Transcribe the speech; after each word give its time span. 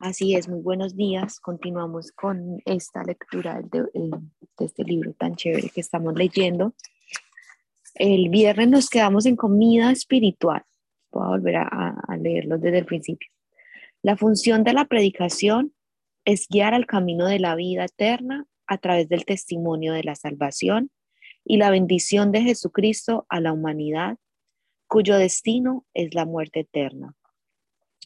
Así 0.00 0.36
es, 0.36 0.48
muy 0.48 0.60
buenos 0.60 0.94
días. 0.94 1.40
Continuamos 1.40 2.12
con 2.12 2.62
esta 2.64 3.02
lectura 3.02 3.60
de, 3.62 3.84
este 4.60 4.84
libro 4.84 5.12
tan 5.14 5.34
chévere 5.34 5.70
que 5.70 5.80
estamos 5.80 6.14
leyendo. 6.14 6.72
El 7.96 8.28
viernes 8.28 8.68
nos 8.68 8.90
quedamos 8.90 9.26
en 9.26 9.34
comida 9.34 9.90
espiritual. 9.90 10.62
Voy 11.10 11.24
a 11.24 11.28
volver 11.30 11.56
a, 11.56 11.96
a 12.06 12.16
leerlo 12.16 12.58
desde 12.58 12.78
el 12.78 12.86
principio. 12.86 13.28
La 14.00 14.16
función 14.16 14.62
de 14.62 14.72
la 14.72 14.84
predicación 14.84 15.74
es 16.24 16.46
guiar 16.48 16.74
al 16.74 16.86
camino 16.86 17.26
de 17.26 17.40
la 17.40 17.56
vida 17.56 17.86
eterna 17.86 18.46
a 18.68 18.78
través 18.78 19.08
del 19.08 19.24
testimonio 19.24 19.94
de 19.94 20.04
la 20.04 20.14
salvación 20.14 20.92
y 21.44 21.56
la 21.56 21.70
bendición 21.70 22.30
de 22.30 22.42
Jesucristo 22.42 23.26
a 23.28 23.40
la 23.40 23.52
humanidad, 23.52 24.16
cuyo 24.86 25.16
destino 25.16 25.84
es 25.92 26.14
la 26.14 26.24
muerte 26.24 26.60
eterna. 26.60 27.16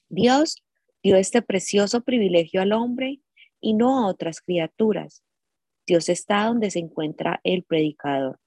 Dios 0.09 0.63
dio 1.03 1.17
este 1.17 1.43
precioso 1.43 2.03
privilegio 2.03 2.63
al 2.63 2.73
hombre 2.73 3.21
y 3.61 3.75
no 3.75 3.99
a 3.99 4.09
otras 4.09 4.41
criaturas. 4.41 5.23
Dios 5.87 6.09
está 6.09 6.47
donde 6.47 6.71
se 6.71 6.79
encuentra 6.79 7.41
el 7.45 7.65
predicador. 7.65 8.39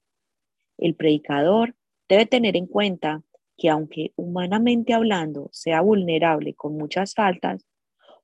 El 0.78 0.94
predicador 0.94 1.74
debe 2.08 2.26
tener 2.26 2.56
en 2.56 2.66
cuenta 2.66 3.22
que 3.56 3.70
aunque 3.70 4.12
humanamente 4.16 4.92
hablando 4.92 5.48
sea 5.52 5.80
vulnerable 5.80 6.54
con 6.54 6.76
muchas 6.76 7.14
faltas, 7.14 7.66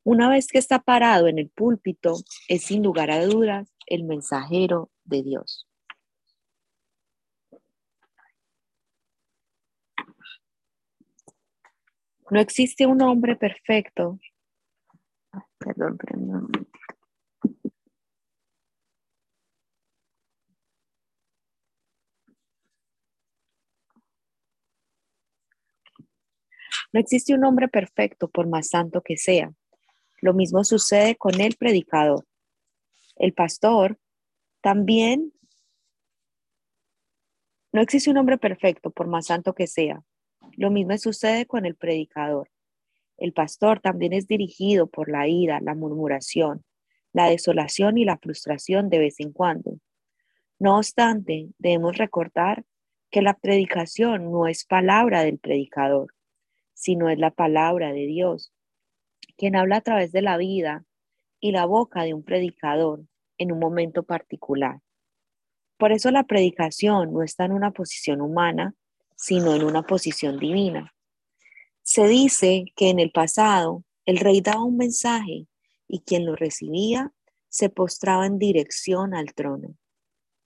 una 0.05 0.29
vez 0.29 0.49
que 0.49 0.59
está 0.59 0.81
parado 0.81 1.29
en 1.29 1.39
el 1.39 1.49
púlpito, 1.49 2.17
es 2.49 2.65
sin 2.65 2.83
lugar 2.83 3.11
a 3.11 3.25
dudas 3.25 3.73
el 3.87 4.05
mensajero 4.05 4.91
de 5.05 5.23
Dios. 5.23 5.69
No 12.31 12.41
existe 12.41 12.87
un 12.87 13.03
hombre 13.03 13.37
perfecto. 13.37 14.19
Perdón, 15.59 15.99
perdón. 15.99 16.51
No 26.93 27.01
existe 27.01 27.35
un 27.35 27.45
hombre 27.45 27.69
perfecto 27.69 28.29
por 28.29 28.47
más 28.47 28.69
santo 28.69 29.03
que 29.03 29.17
sea. 29.17 29.53
Lo 30.21 30.35
mismo 30.35 30.63
sucede 30.65 31.17
con 31.17 31.41
el 31.41 31.57
predicador. 31.57 32.27
El 33.17 33.33
pastor 33.33 33.99
también 34.61 35.33
no 37.73 37.81
existe 37.81 38.11
un 38.11 38.19
hombre 38.19 38.37
perfecto 38.37 38.91
por 38.91 39.07
más 39.07 39.27
santo 39.27 39.55
que 39.55 39.67
sea. 39.67 40.03
Lo 40.57 40.71
mismo 40.71 40.97
sucede 40.99 41.47
con 41.47 41.67
el 41.67 41.75
predicador. 41.75 42.51
El 43.17 43.33
pastor 43.33 43.81
también 43.81 44.13
es 44.13 44.27
dirigido 44.27 44.87
por 44.87 45.09
la 45.09 45.29
ira, 45.29 45.61
la 45.61 45.75
murmuración, 45.75 46.65
la 47.13 47.29
desolación 47.29 47.99
y 47.99 48.05
la 48.05 48.19
frustración 48.19 48.91
de 48.91 48.99
vez 48.99 49.21
en 49.21 49.33
cuando. 49.33 49.79
No 50.59 50.77
obstante, 50.77 51.49
debemos 51.59 51.97
recordar 51.97 52.65
que 53.11 53.23
la 53.23 53.35
predicación 53.35 54.31
no 54.31 54.47
es 54.47 54.65
palabra 54.65 55.23
del 55.23 55.39
predicador, 55.39 56.15
sino 56.73 57.09
es 57.11 57.19
la 57.19 57.31
palabra 57.31 57.93
de 57.93 58.07
Dios, 58.07 58.53
quien 59.37 59.57
habla 59.57 59.77
a 59.77 59.81
través 59.83 60.13
de 60.13 60.23
la 60.23 60.37
vida 60.37 60.85
y 61.41 61.53
la 61.53 61.67
boca 61.67 62.05
de 62.05 62.15
un 62.15 62.23
predicador 62.23 63.05
en 63.39 63.53
un 63.53 63.59
momento 63.59 64.03
particular. 64.05 64.81
Por 65.77 65.93
eso 65.93 66.11
la 66.11 66.25
predicación 66.25 67.13
no 67.13 67.23
está 67.23 67.45
en 67.45 67.53
una 67.53 67.73
posición 67.73 68.21
humana, 68.21 68.75
sino 69.23 69.55
en 69.55 69.63
una 69.63 69.85
posición 69.85 70.41
divina. 70.41 70.93
Se 71.83 72.09
dice 72.09 72.65
que 72.75 72.91
en 72.91 72.99
el 72.99 73.13
pasado 73.13 73.85
el 74.05 74.17
rey 74.17 74.41
daba 74.41 74.65
un 74.65 74.77
mensaje 74.77 75.47
y 75.87 76.01
quien 76.01 76.27
lo 76.27 76.35
recibía 76.35 77.13
se 77.49 77.69
postraba 77.69 78.27
en 78.27 78.39
dirección 78.39 79.15
al 79.15 79.33
trono. 79.33 79.77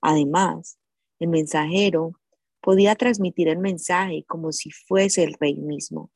Además, 0.03 0.79
el 1.19 1.29
mensajero 1.29 2.21
podía 2.61 2.97
transmitir 2.97 3.49
el 3.49 3.59
mensaje 3.59 4.25
como 4.29 4.53
si 4.53 4.71
fuese 4.71 5.25
el 5.25 5.35
rey 5.41 5.57
mismo, 5.57 6.11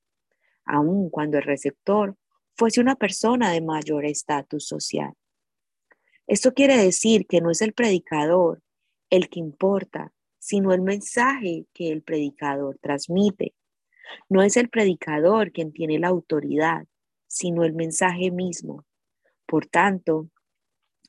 aun 0.67 1.09
cuando 1.09 1.39
el 1.39 1.45
receptor 1.45 2.15
fuese 2.57 2.83
una 2.83 2.97
persona 2.97 3.53
de 3.53 3.63
mayor 3.63 4.05
estatus 4.05 4.67
social. 4.67 5.15
Esto 6.27 6.53
quiere 6.53 6.77
decir 6.77 7.27
que 7.27 7.41
no 7.41 7.51
es 7.51 7.63
el 7.63 7.73
predicador 7.73 8.63
el 9.09 9.31
que 9.31 9.41
importa, 9.41 10.13
sino 10.41 10.73
el 10.73 10.81
mensaje 10.81 11.67
que 11.73 11.93
el 11.93 12.03
predicador 12.03 12.79
transmite. 12.81 13.55
No 14.29 14.43
es 14.43 14.57
el 14.57 14.69
predicador 14.69 15.53
quien 15.53 15.73
tiene 15.73 16.01
la 16.01 16.09
autoridad, 16.09 16.87
sino 17.29 17.63
el 17.63 17.75
mensaje 17.75 18.33
mismo. 18.33 18.85
Por 19.47 19.67
tanto, 19.67 20.31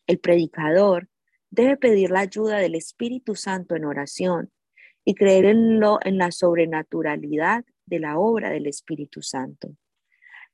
el 0.06 0.20
predicador 0.20 1.10
debe 1.50 1.78
pedir 1.78 2.12
la 2.12 2.20
ayuda 2.20 2.58
del 2.58 2.76
Espíritu 2.76 3.36
Santo 3.36 3.76
en 3.76 3.86
oración 3.86 4.52
y 5.04 5.16
creer 5.16 5.46
en, 5.46 5.80
lo, 5.80 5.98
en 6.04 6.18
la 6.18 6.32
sobrenaturalidad 6.32 7.66
de 7.86 8.00
la 8.00 8.20
obra 8.20 8.50
del 8.50 8.68
Espíritu 8.68 9.22
Santo. 9.22 9.76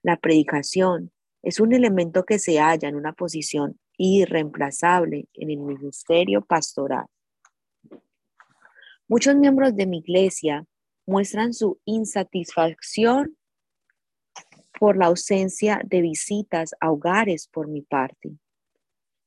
La 0.04 0.18
predicación 0.18 1.12
es 1.42 1.60
un 1.60 1.74
elemento 1.74 2.24
que 2.24 2.40
se 2.40 2.60
halla 2.60 2.88
en 2.88 2.96
una 2.96 3.14
posición 3.14 3.80
irreemplazable 3.98 5.28
en 5.34 5.50
el 5.50 5.58
ministerio 5.58 6.46
pastoral. 6.46 7.08
Muchos 9.10 9.38
miembros 9.38 9.74
de 9.74 9.86
mi 9.86 10.00
iglesia 10.00 10.66
muestran 11.06 11.54
su 11.54 11.80
insatisfacción 11.86 13.38
por 14.78 14.98
la 14.98 15.06
ausencia 15.06 15.82
de 15.86 16.02
visitas 16.02 16.76
a 16.82 16.92
hogares 16.92 17.48
por 17.48 17.70
mi 17.70 17.82
parte. 17.82 18.32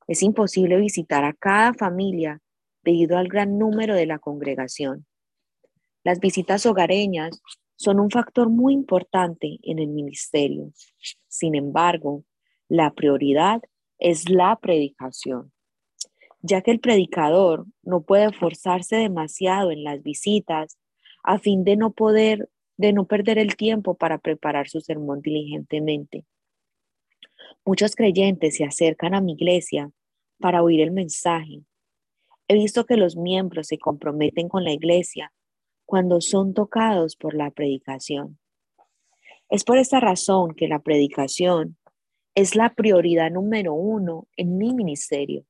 Es 0.06 0.22
imposible 0.22 0.76
visitar 0.76 1.24
a 1.24 1.32
cada 1.32 1.72
familia 1.72 2.42
debido 2.82 3.16
al 3.16 3.28
gran 3.28 3.56
número 3.56 3.94
de 3.94 4.04
la 4.04 4.18
congregación. 4.18 5.06
Las 6.04 6.20
visitas 6.20 6.66
hogareñas 6.66 7.40
son 7.76 8.00
un 8.00 8.10
factor 8.10 8.50
muy 8.50 8.74
importante 8.74 9.60
en 9.62 9.78
el 9.78 9.88
ministerio. 9.88 10.74
Sin 11.26 11.54
embargo, 11.54 12.24
la 12.68 12.92
prioridad 12.92 13.62
es 13.98 14.28
la 14.28 14.58
predicación 14.60 15.52
ya 16.42 16.62
que 16.62 16.70
el 16.70 16.80
predicador 16.80 17.66
no 17.82 18.02
puede 18.02 18.32
forzarse 18.32 18.96
demasiado 18.96 19.70
en 19.70 19.84
las 19.84 20.02
visitas 20.02 20.78
a 21.22 21.38
fin 21.38 21.64
de 21.64 21.76
no 21.76 21.92
poder, 21.92 22.48
de 22.76 22.92
no 22.92 23.06
perder 23.06 23.38
el 23.38 23.56
tiempo 23.56 23.94
para 23.94 24.18
preparar 24.18 24.68
su 24.68 24.80
sermón 24.80 25.20
diligentemente. 25.20 26.24
Muchos 27.64 27.94
creyentes 27.94 28.56
se 28.56 28.64
acercan 28.64 29.14
a 29.14 29.20
mi 29.20 29.32
iglesia 29.32 29.90
para 30.38 30.62
oír 30.62 30.80
el 30.80 30.92
mensaje. 30.92 31.62
He 32.48 32.54
visto 32.54 32.86
que 32.86 32.96
los 32.96 33.16
miembros 33.16 33.68
se 33.68 33.78
comprometen 33.78 34.48
con 34.48 34.64
la 34.64 34.72
iglesia 34.72 35.32
cuando 35.84 36.20
son 36.20 36.54
tocados 36.54 37.16
por 37.16 37.34
la 37.34 37.50
predicación. 37.50 38.38
Es 39.50 39.64
por 39.64 39.78
esta 39.78 40.00
razón 40.00 40.54
que 40.54 40.68
la 40.68 40.78
predicación 40.78 41.76
es 42.34 42.54
la 42.54 42.74
prioridad 42.74 43.30
número 43.30 43.74
uno 43.74 44.28
en 44.36 44.56
mi 44.56 44.72
ministerio. 44.72 45.44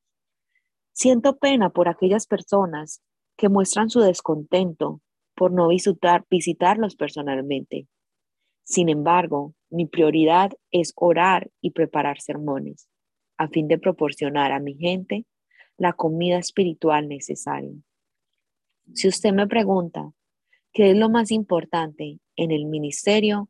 Siento 1.00 1.38
pena 1.38 1.70
por 1.70 1.88
aquellas 1.88 2.26
personas 2.26 3.02
que 3.38 3.48
muestran 3.48 3.88
su 3.88 4.00
descontento 4.00 5.00
por 5.34 5.50
no 5.50 5.68
visitar, 5.68 6.26
visitarlos 6.28 6.94
personalmente. 6.94 7.88
Sin 8.64 8.90
embargo, 8.90 9.54
mi 9.70 9.86
prioridad 9.86 10.50
es 10.70 10.92
orar 10.96 11.50
y 11.62 11.70
preparar 11.70 12.20
sermones 12.20 12.86
a 13.38 13.48
fin 13.48 13.66
de 13.66 13.78
proporcionar 13.78 14.52
a 14.52 14.60
mi 14.60 14.74
gente 14.74 15.24
la 15.78 15.94
comida 15.94 16.36
espiritual 16.36 17.08
necesaria. 17.08 17.72
Si 18.92 19.08
usted 19.08 19.32
me 19.32 19.46
pregunta 19.46 20.12
qué 20.70 20.90
es 20.90 20.98
lo 20.98 21.08
más 21.08 21.30
importante 21.30 22.20
en 22.36 22.50
el 22.50 22.66
ministerio, 22.66 23.48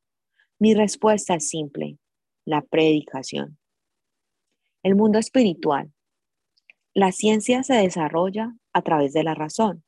mi 0.61 0.73
respuesta 0.73 1.35
es 1.35 1.49
simple, 1.49 1.99
la 2.45 2.63
predicación. 2.63 3.59
El 4.85 4.95
mundo 4.95 5.19
espiritual 5.19 5.93
la 6.95 7.13
ciencia 7.13 7.63
se 7.63 7.75
desarrolla 7.75 8.55
a 8.73 8.83
través 8.83 9.13
de 9.13 9.23
la 9.23 9.35
razón. 9.35 9.85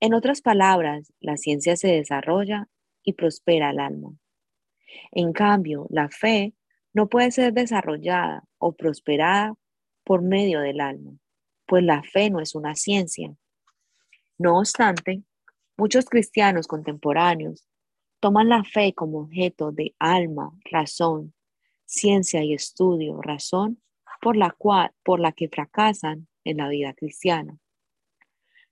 En 0.00 0.14
otras 0.14 0.42
palabras, 0.42 1.12
la 1.20 1.36
ciencia 1.36 1.76
se 1.76 1.88
desarrolla 1.88 2.68
y 3.02 3.14
prospera 3.14 3.70
el 3.70 3.80
alma. 3.80 4.12
En 5.12 5.32
cambio, 5.32 5.86
la 5.88 6.08
fe 6.08 6.54
no 6.92 7.08
puede 7.08 7.30
ser 7.30 7.52
desarrollada 7.54 8.44
o 8.58 8.72
prosperada 8.72 9.54
por 10.04 10.22
medio 10.22 10.60
del 10.60 10.80
alma, 10.80 11.12
pues 11.66 11.84
la 11.84 12.02
fe 12.02 12.30
no 12.30 12.40
es 12.40 12.54
una 12.54 12.74
ciencia. 12.74 13.34
No 14.38 14.58
obstante, 14.58 15.22
muchos 15.76 16.06
cristianos 16.06 16.66
contemporáneos 16.66 17.66
toman 18.20 18.48
la 18.48 18.64
fe 18.64 18.92
como 18.92 19.20
objeto 19.20 19.72
de 19.72 19.94
alma, 19.98 20.52
razón, 20.70 21.32
ciencia 21.86 22.44
y 22.44 22.52
estudio, 22.52 23.22
razón 23.22 23.80
por 24.20 24.36
la, 24.36 24.50
cual, 24.50 24.92
por 25.02 25.20
la 25.20 25.32
que 25.32 25.48
fracasan 25.48 26.28
en 26.44 26.58
la 26.58 26.68
vida 26.68 26.94
cristiana. 26.94 27.58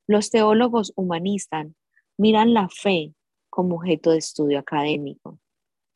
Los 0.06 0.30
teólogos 0.30 0.92
humanistas 0.96 1.66
miran 2.16 2.54
la 2.54 2.68
fe 2.68 3.14
como 3.50 3.76
objeto 3.76 4.10
de 4.10 4.18
estudio 4.18 4.58
académico. 4.58 5.38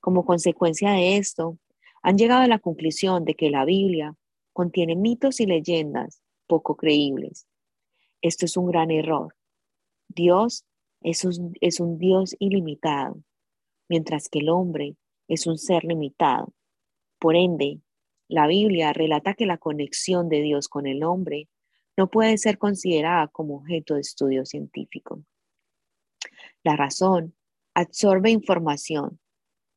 Como 0.00 0.24
consecuencia 0.24 0.92
de 0.92 1.16
esto, 1.16 1.58
han 2.02 2.18
llegado 2.18 2.42
a 2.42 2.48
la 2.48 2.58
conclusión 2.58 3.24
de 3.24 3.34
que 3.34 3.50
la 3.50 3.64
Biblia 3.64 4.16
contiene 4.52 4.96
mitos 4.96 5.40
y 5.40 5.46
leyendas 5.46 6.22
poco 6.46 6.76
creíbles. 6.76 7.46
Esto 8.20 8.44
es 8.46 8.56
un 8.56 8.66
gran 8.66 8.90
error. 8.90 9.34
Dios 10.08 10.64
es 11.00 11.24
un, 11.24 11.54
es 11.60 11.80
un 11.80 11.98
Dios 11.98 12.36
ilimitado, 12.38 13.22
mientras 13.88 14.28
que 14.28 14.40
el 14.40 14.48
hombre 14.48 14.96
es 15.28 15.46
un 15.46 15.58
ser 15.58 15.84
limitado. 15.84 16.52
Por 17.18 17.36
ende, 17.36 17.80
la 18.32 18.46
Biblia 18.46 18.94
relata 18.94 19.34
que 19.34 19.44
la 19.44 19.58
conexión 19.58 20.30
de 20.30 20.40
Dios 20.40 20.68
con 20.68 20.86
el 20.86 21.04
hombre 21.04 21.50
no 21.98 22.08
puede 22.08 22.38
ser 22.38 22.56
considerada 22.56 23.28
como 23.28 23.56
objeto 23.56 23.94
de 23.94 24.00
estudio 24.00 24.46
científico. 24.46 25.22
La 26.62 26.74
razón 26.74 27.34
absorbe 27.74 28.30
información, 28.30 29.20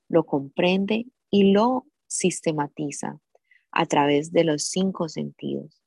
lo 0.08 0.26
comprende 0.26 1.06
y 1.30 1.52
lo 1.52 1.86
sistematiza 2.08 3.20
a 3.72 3.86
través 3.88 4.32
de 4.32 4.46
los 4.46 4.64
cinco 4.64 5.10
sentidos, 5.10 5.82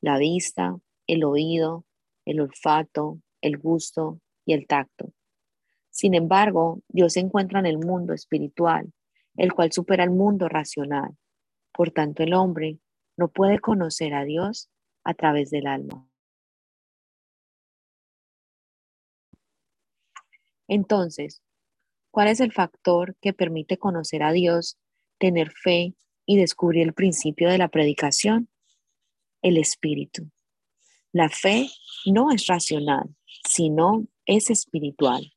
la 0.00 0.18
vista, 0.18 0.80
el 1.06 1.22
oído, 1.22 1.84
el 2.24 2.40
olfato, 2.40 3.20
el 3.40 3.56
gusto 3.56 4.20
y 4.44 4.54
el 4.54 4.66
tacto. 4.66 5.12
Sin 5.90 6.14
embargo, 6.14 6.82
Dios 6.88 7.12
se 7.12 7.20
encuentra 7.20 7.60
en 7.60 7.66
el 7.66 7.78
mundo 7.78 8.14
espiritual, 8.14 8.92
el 9.36 9.52
cual 9.52 9.70
supera 9.70 10.02
el 10.02 10.10
mundo 10.10 10.48
racional. 10.48 11.16
Por 11.80 11.92
tanto, 11.92 12.22
el 12.22 12.34
hombre 12.34 12.78
no 13.16 13.28
puede 13.28 13.58
conocer 13.58 14.12
a 14.12 14.26
Dios 14.26 14.68
a 15.02 15.14
través 15.14 15.48
del 15.48 15.66
alma. 15.66 16.06
Entonces, 20.68 21.42
¿cuál 22.10 22.28
es 22.28 22.40
el 22.40 22.52
factor 22.52 23.16
que 23.22 23.32
permite 23.32 23.78
conocer 23.78 24.22
a 24.22 24.32
Dios, 24.32 24.78
tener 25.16 25.52
fe 25.52 25.94
y 26.26 26.36
descubrir 26.36 26.82
el 26.82 26.92
principio 26.92 27.48
de 27.48 27.56
la 27.56 27.68
predicación? 27.68 28.50
El 29.40 29.56
espíritu. 29.56 30.30
La 31.12 31.30
fe 31.30 31.70
no 32.04 32.30
es 32.30 32.46
racional, 32.46 33.16
sino 33.48 34.06
es 34.26 34.50
espiritual. 34.50 35.32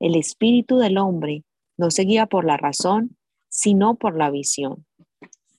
El 0.00 0.16
espíritu 0.16 0.76
del 0.76 0.98
hombre 0.98 1.44
no 1.78 1.90
se 1.90 2.02
guía 2.02 2.26
por 2.26 2.44
la 2.44 2.58
razón, 2.58 3.16
sino 3.48 3.94
por 3.94 4.18
la 4.18 4.30
visión. 4.30 4.84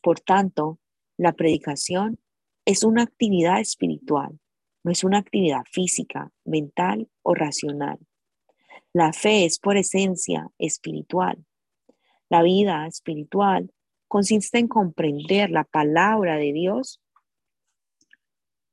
Por 0.04 0.20
tanto, 0.20 0.80
la 1.18 1.32
predicación 1.32 2.20
es 2.66 2.84
una 2.84 3.04
actividad 3.04 3.62
espiritual, 3.62 4.38
no 4.84 4.92
es 4.92 5.06
una 5.06 5.20
actividad 5.20 5.64
física, 5.72 6.30
mental 6.44 7.10
o 7.22 7.34
racional. 7.34 8.00
La 8.92 9.14
fe 9.14 9.46
es 9.46 9.60
por 9.60 9.78
esencia 9.78 10.50
espiritual. 10.60 11.46
La 12.30 12.44
vida 12.44 12.86
espiritual 12.86 13.72
consiste 14.10 14.60
en 14.60 14.68
comprender 14.68 15.50
la 15.50 15.64
palabra 15.64 16.36
de 16.36 16.52
Dios 16.52 17.02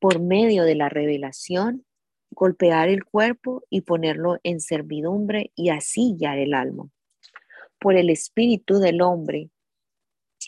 por 0.00 0.21
medio 0.21 0.65
de 0.65 0.75
la 0.75 0.88
revelación, 0.88 1.87
golpear 2.33 2.88
el 2.88 3.05
cuerpo 3.05 3.62
y 3.71 3.83
ponerlo 3.83 4.38
en 4.43 4.61
servidumbre 4.61 5.53
y 5.55 5.69
así 5.69 6.17
guiar 6.19 6.38
el 6.38 6.55
alma. 6.55 6.91
Por 7.79 7.97
el 7.97 8.11
espíritu 8.11 8.81
del 8.81 9.00
hombre 9.00 9.50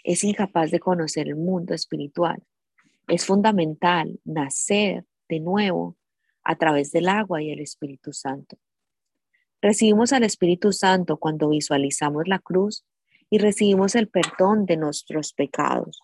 es 0.05 0.25
incapaz 0.25 0.71
de 0.71 0.81
conocer 0.81 1.29
el 1.29 1.37
mundo 1.37 1.75
espiritual. 1.75 2.43
Es 3.09 3.27
fundamental 3.27 4.21
nacer 4.25 5.05
de 5.29 5.41
nuevo 5.41 5.97
a 6.45 6.57
través 6.57 6.93
del 6.93 7.09
agua 7.09 7.43
y 7.43 7.51
el 7.51 7.61
Espíritu 7.61 8.13
Santo. 8.13 8.57
Recibimos 9.61 10.13
al 10.13 10.25
Espíritu 10.25 10.73
Santo 10.73 11.19
cuando 11.19 11.49
visualizamos 11.49 12.27
la 12.27 12.39
cruz 12.39 12.85
y 13.31 13.39
recibimos 13.39 13.95
el 13.95 14.09
perdón 14.09 14.67
de 14.67 14.77
nuestros 14.77 15.33
pecados. 15.33 16.01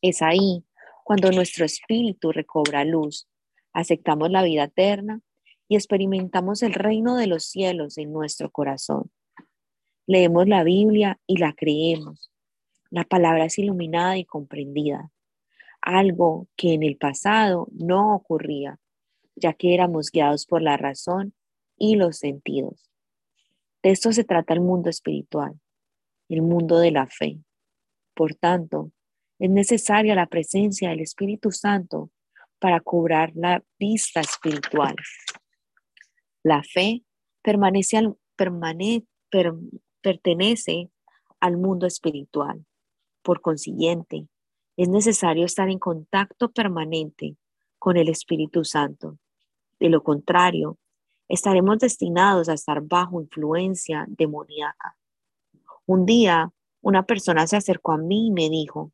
Es 0.00 0.22
ahí 0.22 0.64
cuando 1.02 1.30
nuestro 1.32 1.64
espíritu 1.64 2.32
recobra 2.32 2.84
luz, 2.84 3.28
aceptamos 3.72 4.30
la 4.30 4.42
vida 4.42 4.64
eterna 4.64 5.20
y 5.68 5.76
experimentamos 5.76 6.62
el 6.62 6.72
reino 6.72 7.16
de 7.16 7.26
los 7.26 7.44
cielos 7.44 7.98
en 7.98 8.12
nuestro 8.12 8.50
corazón. 8.50 9.10
Leemos 10.06 10.46
la 10.46 10.62
Biblia 10.62 11.18
y 11.26 11.38
la 11.38 11.52
creemos. 11.52 12.33
La 12.94 13.02
palabra 13.02 13.46
es 13.46 13.58
iluminada 13.58 14.16
y 14.18 14.24
comprendida, 14.24 15.10
algo 15.80 16.46
que 16.54 16.74
en 16.74 16.84
el 16.84 16.96
pasado 16.96 17.66
no 17.72 18.14
ocurría, 18.14 18.78
ya 19.34 19.52
que 19.52 19.74
éramos 19.74 20.12
guiados 20.12 20.46
por 20.46 20.62
la 20.62 20.76
razón 20.76 21.34
y 21.76 21.96
los 21.96 22.18
sentidos. 22.18 22.92
De 23.82 23.90
esto 23.90 24.12
se 24.12 24.22
trata 24.22 24.54
el 24.54 24.60
mundo 24.60 24.90
espiritual, 24.90 25.58
el 26.28 26.42
mundo 26.42 26.78
de 26.78 26.92
la 26.92 27.08
fe. 27.08 27.40
Por 28.14 28.36
tanto, 28.36 28.92
es 29.40 29.50
necesaria 29.50 30.14
la 30.14 30.28
presencia 30.28 30.90
del 30.90 31.00
Espíritu 31.00 31.50
Santo 31.50 32.12
para 32.60 32.78
cobrar 32.78 33.32
la 33.34 33.60
vista 33.76 34.20
espiritual. 34.20 34.94
La 36.44 36.62
fe 36.62 37.02
pertenece 40.00 40.90
al 41.40 41.56
mundo 41.56 41.88
espiritual. 41.88 42.64
Por 43.24 43.40
consiguiente, 43.40 44.28
es 44.76 44.90
necesario 44.90 45.46
estar 45.46 45.70
en 45.70 45.78
contacto 45.78 46.52
permanente 46.52 47.38
con 47.78 47.96
el 47.96 48.10
Espíritu 48.10 48.64
Santo. 48.64 49.16
De 49.80 49.88
lo 49.88 50.02
contrario, 50.02 50.76
estaremos 51.26 51.78
destinados 51.78 52.50
a 52.50 52.52
estar 52.52 52.82
bajo 52.82 53.22
influencia 53.22 54.04
demoníaca. 54.08 54.98
Un 55.86 56.04
día, 56.04 56.52
una 56.82 57.06
persona 57.06 57.46
se 57.46 57.56
acercó 57.56 57.92
a 57.92 57.96
mí 57.96 58.26
y 58.26 58.30
me 58.30 58.50
dijo, 58.50 58.92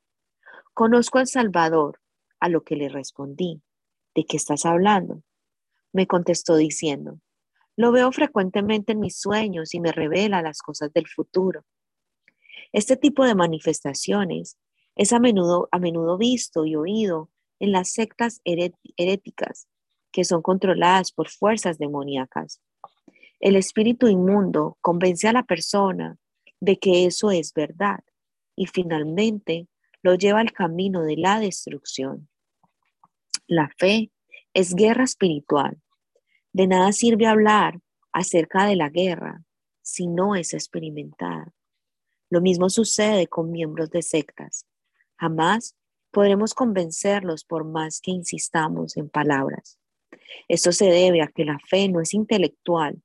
conozco 0.75 1.19
al 1.19 1.27
Salvador, 1.27 2.01
a 2.39 2.49
lo 2.49 2.63
que 2.63 2.77
le 2.77 2.89
respondí, 2.89 3.61
¿de 4.15 4.27
qué 4.27 4.37
estás 4.37 4.65
hablando? 4.65 5.25
Me 5.93 6.07
contestó 6.07 6.55
diciendo, 6.55 7.19
lo 7.75 7.91
veo 7.91 8.13
frecuentemente 8.13 8.93
en 8.93 9.01
mis 9.01 9.19
sueños 9.19 9.75
y 9.75 9.81
me 9.81 9.91
revela 9.91 10.41
las 10.41 10.63
cosas 10.63 10.93
del 10.93 11.09
futuro. 11.09 11.65
Este 12.73 12.97
tipo 12.97 13.25
de 13.25 13.35
manifestaciones 13.35 14.59
es 14.97 15.13
a 15.13 15.21
menudo, 15.21 15.69
a 15.73 15.79
menudo 15.79 16.19
visto 16.19 16.67
y 16.67 16.77
oído 16.77 17.31
en 17.59 17.73
las 17.73 17.93
sectas 17.93 18.41
heréticas 18.45 19.69
que 20.13 20.25
son 20.25 20.43
controladas 20.43 21.13
por 21.13 21.29
fuerzas 21.29 21.79
demoníacas. 21.79 22.61
El 23.39 23.57
espíritu 23.57 24.09
inmundo 24.09 24.77
convence 24.81 25.29
a 25.29 25.33
la 25.33 25.45
persona 25.45 26.19
de 26.61 26.79
que 26.79 27.07
eso 27.07 27.31
es 27.31 27.55
verdad 27.55 28.01
y 28.57 28.67
finalmente 28.67 29.69
lo 30.03 30.15
lleva 30.15 30.41
al 30.41 30.53
camino 30.53 31.03
de 31.03 31.17
la 31.17 31.41
destrucción. 31.41 32.29
La 33.47 33.71
fe 33.79 34.11
es 34.53 34.75
guerra 34.75 35.05
espiritual. 35.05 35.81
De 36.53 36.67
nada 36.67 36.93
sirve 36.93 37.27
hablar 37.27 37.81
acerca 38.13 38.67
de 38.67 38.77
la 38.77 38.91
guerra 38.91 39.45
si 39.83 40.07
no 40.07 40.35
es 40.35 40.53
experimentada. 40.53 41.53
Lo 42.31 42.41
mismo 42.41 42.71
sucede 42.71 43.27
con 43.27 43.51
miembros 43.51 43.91
de 43.91 44.03
sectas. 44.03 44.65
Jamás 45.19 45.77
podremos 46.13 46.55
convencerlos 46.55 47.45
por 47.45 47.65
más 47.65 48.01
que 48.01 48.13
insistamos 48.13 48.97
en 48.97 49.09
palabras. 49.09 49.79
Esto 50.49 50.73
se 50.73 50.87
debe 50.87 51.23
a 51.23 51.29
que 51.29 51.45
la 51.45 51.59
fe 51.69 51.89
no 51.89 52.01
es 52.01 52.15
intelectual 52.15 53.03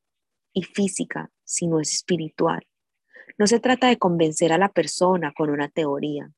y 0.53 0.63
física, 0.63 1.31
sino 1.43 1.79
es 1.79 1.91
espiritual. 1.91 2.65
No 3.37 3.47
se 3.47 3.59
trata 3.59 3.87
de 3.87 3.97
convencer 3.97 4.53
a 4.53 4.57
la 4.57 4.69
persona 4.69 5.33
con 5.35 5.49
una 5.49 5.69
teoría. 5.69 6.31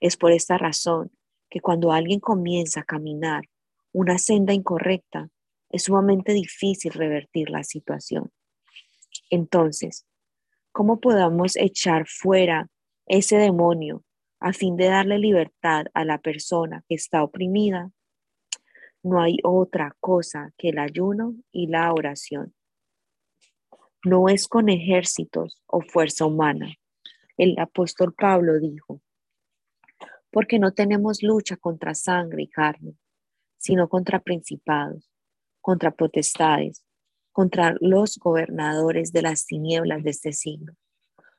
Es 0.00 0.16
por 0.16 0.32
esta 0.32 0.56
razón 0.56 1.10
que 1.50 1.60
cuando 1.60 1.92
alguien 1.92 2.20
comienza 2.20 2.80
a 2.80 2.84
caminar 2.84 3.42
una 3.92 4.16
senda 4.16 4.54
incorrecta, 4.54 5.28
es 5.68 5.84
sumamente 5.84 6.32
difícil 6.32 6.92
revertir 6.92 7.50
la 7.50 7.64
situación. 7.64 8.30
Entonces, 9.28 10.06
¿cómo 10.72 11.00
podamos 11.00 11.56
echar 11.56 12.06
fuera 12.08 12.68
ese 13.06 13.36
demonio 13.36 14.04
a 14.40 14.52
fin 14.52 14.76
de 14.76 14.86
darle 14.86 15.18
libertad 15.18 15.86
a 15.94 16.04
la 16.04 16.18
persona 16.18 16.84
que 16.88 16.94
está 16.94 17.22
oprimida? 17.22 17.92
No 19.02 19.20
hay 19.20 19.36
otra 19.44 19.96
cosa 20.00 20.52
que 20.56 20.70
el 20.70 20.78
ayuno 20.78 21.34
y 21.52 21.68
la 21.68 21.92
oración. 21.92 22.54
No 24.04 24.28
es 24.28 24.48
con 24.48 24.68
ejércitos 24.68 25.62
o 25.66 25.80
fuerza 25.80 26.24
humana. 26.24 26.74
El 27.36 27.58
apóstol 27.58 28.14
Pablo 28.14 28.58
dijo, 28.58 29.00
porque 30.30 30.58
no 30.58 30.72
tenemos 30.72 31.22
lucha 31.22 31.56
contra 31.56 31.94
sangre 31.94 32.42
y 32.42 32.48
carne, 32.48 32.96
sino 33.58 33.88
contra 33.88 34.20
principados, 34.20 35.10
contra 35.60 35.90
potestades, 35.90 36.84
contra 37.32 37.74
los 37.80 38.18
gobernadores 38.18 39.12
de 39.12 39.22
las 39.22 39.46
tinieblas 39.46 40.04
de 40.04 40.10
este 40.10 40.32
siglo, 40.32 40.74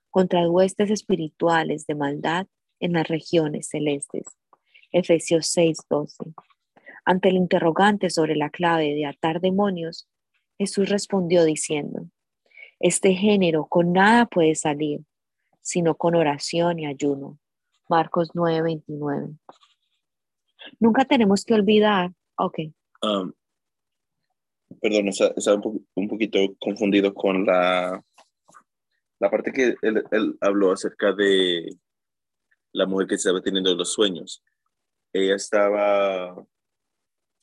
contra 0.10 0.50
huestes 0.50 0.90
espirituales 0.90 1.86
de 1.86 1.96
maldad 1.96 2.48
en 2.80 2.94
las 2.94 3.08
regiones 3.08 3.70
celestes. 3.70 4.26
Efesios 4.92 5.48
6:12. 5.56 6.34
Ante 7.06 7.30
el 7.30 7.36
interrogante 7.36 8.10
sobre 8.10 8.36
la 8.36 8.50
clave 8.50 8.94
de 8.94 9.06
atar 9.06 9.42
demonios, 9.42 10.08
Jesús 10.58 10.90
respondió 10.90 11.44
diciendo, 11.44 12.08
este 12.80 13.14
género 13.14 13.66
con 13.66 13.94
nada 13.94 14.26
puede 14.26 14.56
salir, 14.56 15.02
sino 15.62 15.96
con 15.96 16.16
oración 16.16 16.80
y 16.80 16.86
ayuno. 16.86 17.40
Marcos 17.90 18.32
9:29. 18.34 19.38
Nunca 20.80 21.06
tenemos 21.06 21.46
que 21.46 21.54
olvidar, 21.54 22.12
ok. 22.38 22.60
Um, 23.02 23.34
perdón, 24.82 25.10
estaba 25.10 25.62
un, 25.96 26.08
poquito 26.08 26.40
confundido 26.60 27.14
con 27.14 27.46
la, 27.46 28.04
la 29.20 29.30
parte 29.30 29.52
que 29.52 29.76
él, 29.82 30.04
él, 30.12 30.38
habló 30.42 30.72
acerca 30.72 31.14
de 31.14 31.78
la 32.74 32.86
mujer 32.86 33.08
que 33.08 33.16
estaba 33.16 33.42
teniendo 33.42 33.76
los 33.76 33.94
sueños. 33.94 34.44
Ella 35.14 35.36
estaba, 35.36 36.46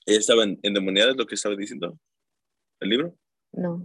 ella 0.07 0.19
estaba 0.19 0.45
endemoniada, 0.63 1.13
es 1.13 1.17
lo 1.17 1.27
que 1.27 1.37
estaba 1.37 1.55
diciendo 1.57 1.99
el 2.81 2.89
libro. 2.89 3.17
No. 3.53 3.85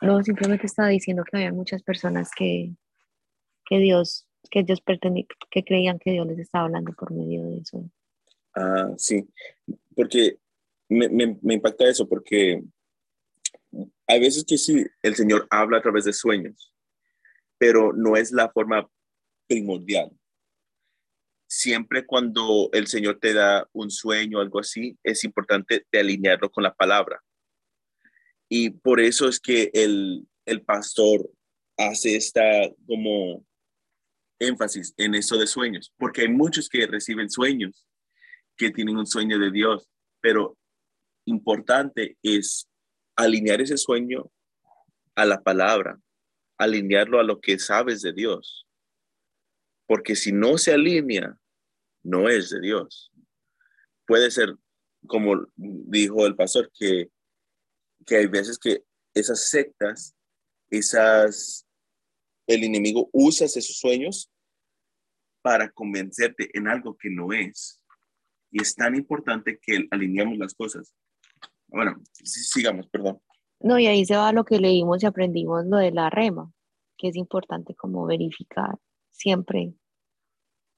No, 0.00 0.22
simplemente 0.22 0.66
estaba 0.66 0.88
diciendo 0.88 1.24
que 1.24 1.36
había 1.38 1.52
muchas 1.52 1.82
personas 1.82 2.30
que, 2.36 2.74
que 3.64 3.78
Dios, 3.78 4.28
que 4.50 4.62
Dios 4.62 4.82
que 5.50 5.64
creían 5.64 5.98
que 5.98 6.12
Dios 6.12 6.26
les 6.26 6.38
estaba 6.38 6.66
hablando 6.66 6.92
por 6.92 7.12
medio 7.12 7.44
de 7.44 7.58
eso. 7.58 7.90
Ah, 8.54 8.92
sí, 8.96 9.26
porque 9.96 10.38
me, 10.94 11.54
impacta 11.54 11.88
eso, 11.88 12.08
porque 12.08 12.62
hay 14.06 14.20
veces 14.20 14.44
que 14.44 14.58
sí, 14.58 14.86
el 15.02 15.14
Señor 15.14 15.46
habla 15.50 15.78
a 15.78 15.82
través 15.82 16.04
de 16.04 16.12
sueños, 16.12 16.72
pero 17.58 17.92
no 17.92 18.16
es 18.16 18.32
la 18.32 18.50
forma 18.50 18.88
primordial. 19.46 20.10
Siempre 21.46 22.06
cuando 22.06 22.70
el 22.72 22.86
Señor 22.86 23.18
te 23.20 23.32
da 23.32 23.68
un 23.72 23.90
sueño 23.90 24.38
o 24.38 24.40
algo 24.40 24.60
así, 24.60 24.98
es 25.02 25.24
importante 25.24 25.86
de 25.90 26.00
alinearlo 26.00 26.50
con 26.50 26.64
la 26.64 26.74
palabra. 26.74 27.22
Y 28.48 28.70
por 28.70 29.00
eso 29.00 29.28
es 29.28 29.40
que 29.40 29.70
el, 29.72 30.26
el 30.46 30.62
pastor 30.62 31.30
hace 31.76 32.16
esta 32.16 32.42
como 32.86 33.44
énfasis 34.38 34.94
en 34.96 35.14
eso 35.14 35.36
de 35.38 35.46
sueños, 35.46 35.92
porque 35.96 36.22
hay 36.22 36.28
muchos 36.28 36.68
que 36.68 36.86
reciben 36.86 37.30
sueños, 37.30 37.86
que 38.56 38.70
tienen 38.70 38.96
un 38.96 39.06
sueño 39.06 39.38
de 39.38 39.50
Dios, 39.50 39.88
pero 40.20 40.56
importante 41.26 42.18
es 42.22 42.68
alinear 43.16 43.60
ese 43.60 43.76
sueño 43.76 44.30
a 45.14 45.24
la 45.24 45.42
palabra, 45.42 46.00
alinearlo 46.58 47.20
a 47.20 47.24
lo 47.24 47.40
que 47.40 47.58
sabes 47.58 48.02
de 48.02 48.12
Dios, 48.12 48.66
porque 49.86 50.16
si 50.16 50.32
no 50.32 50.58
se 50.58 50.72
alinea, 50.72 51.38
no 52.02 52.28
es 52.28 52.50
de 52.50 52.60
Dios. 52.60 53.12
Puede 54.06 54.30
ser, 54.30 54.54
como 55.06 55.46
dijo 55.56 56.26
el 56.26 56.36
pastor, 56.36 56.70
que, 56.78 57.10
que 58.06 58.16
hay 58.16 58.26
veces 58.26 58.58
que 58.58 58.84
esas 59.14 59.48
sectas, 59.48 60.14
esas, 60.70 61.66
el 62.46 62.64
enemigo 62.64 63.08
usa 63.12 63.46
esos 63.46 63.78
sueños 63.78 64.30
para 65.42 65.70
convencerte 65.70 66.50
en 66.56 66.68
algo 66.68 66.96
que 66.96 67.10
no 67.10 67.32
es. 67.32 67.80
Y 68.50 68.62
es 68.62 68.74
tan 68.74 68.94
importante 68.94 69.58
que 69.60 69.86
alineamos 69.90 70.38
las 70.38 70.54
cosas. 70.54 70.94
Bueno, 71.74 71.96
sigamos, 72.12 72.86
perdón. 72.86 73.20
No, 73.58 73.78
y 73.78 73.86
ahí 73.86 74.04
se 74.04 74.16
va 74.16 74.32
lo 74.32 74.44
que 74.44 74.60
leímos 74.60 75.02
y 75.02 75.06
aprendimos, 75.06 75.64
lo 75.66 75.78
de 75.78 75.90
la 75.90 76.08
rema, 76.08 76.52
que 76.96 77.08
es 77.08 77.16
importante 77.16 77.74
como 77.74 78.06
verificar 78.06 78.78
siempre, 79.10 79.74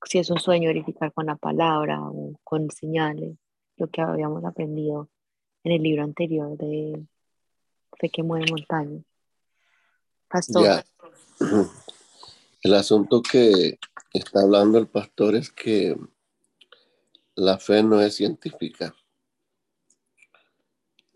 si 0.04 0.18
es 0.18 0.30
un 0.30 0.38
sueño, 0.38 0.68
verificar 0.68 1.12
con 1.12 1.26
la 1.26 1.36
palabra 1.36 2.00
o 2.00 2.38
con 2.42 2.70
señales, 2.70 3.36
lo 3.76 3.88
que 3.88 4.00
habíamos 4.00 4.42
aprendido 4.44 5.10
en 5.64 5.72
el 5.72 5.82
libro 5.82 6.02
anterior 6.02 6.56
de 6.56 7.04
Fe 7.98 8.08
que 8.08 8.22
mueve 8.22 8.46
montañas. 8.50 9.04
Pastor. 10.28 10.82
El 12.62 12.74
asunto 12.74 13.20
que 13.20 13.78
está 14.12 14.40
hablando 14.40 14.78
el 14.78 14.88
pastor 14.88 15.34
es 15.34 15.50
que 15.50 15.94
la 17.34 17.58
fe 17.58 17.82
no 17.82 18.00
es 18.00 18.16
científica. 18.16 18.94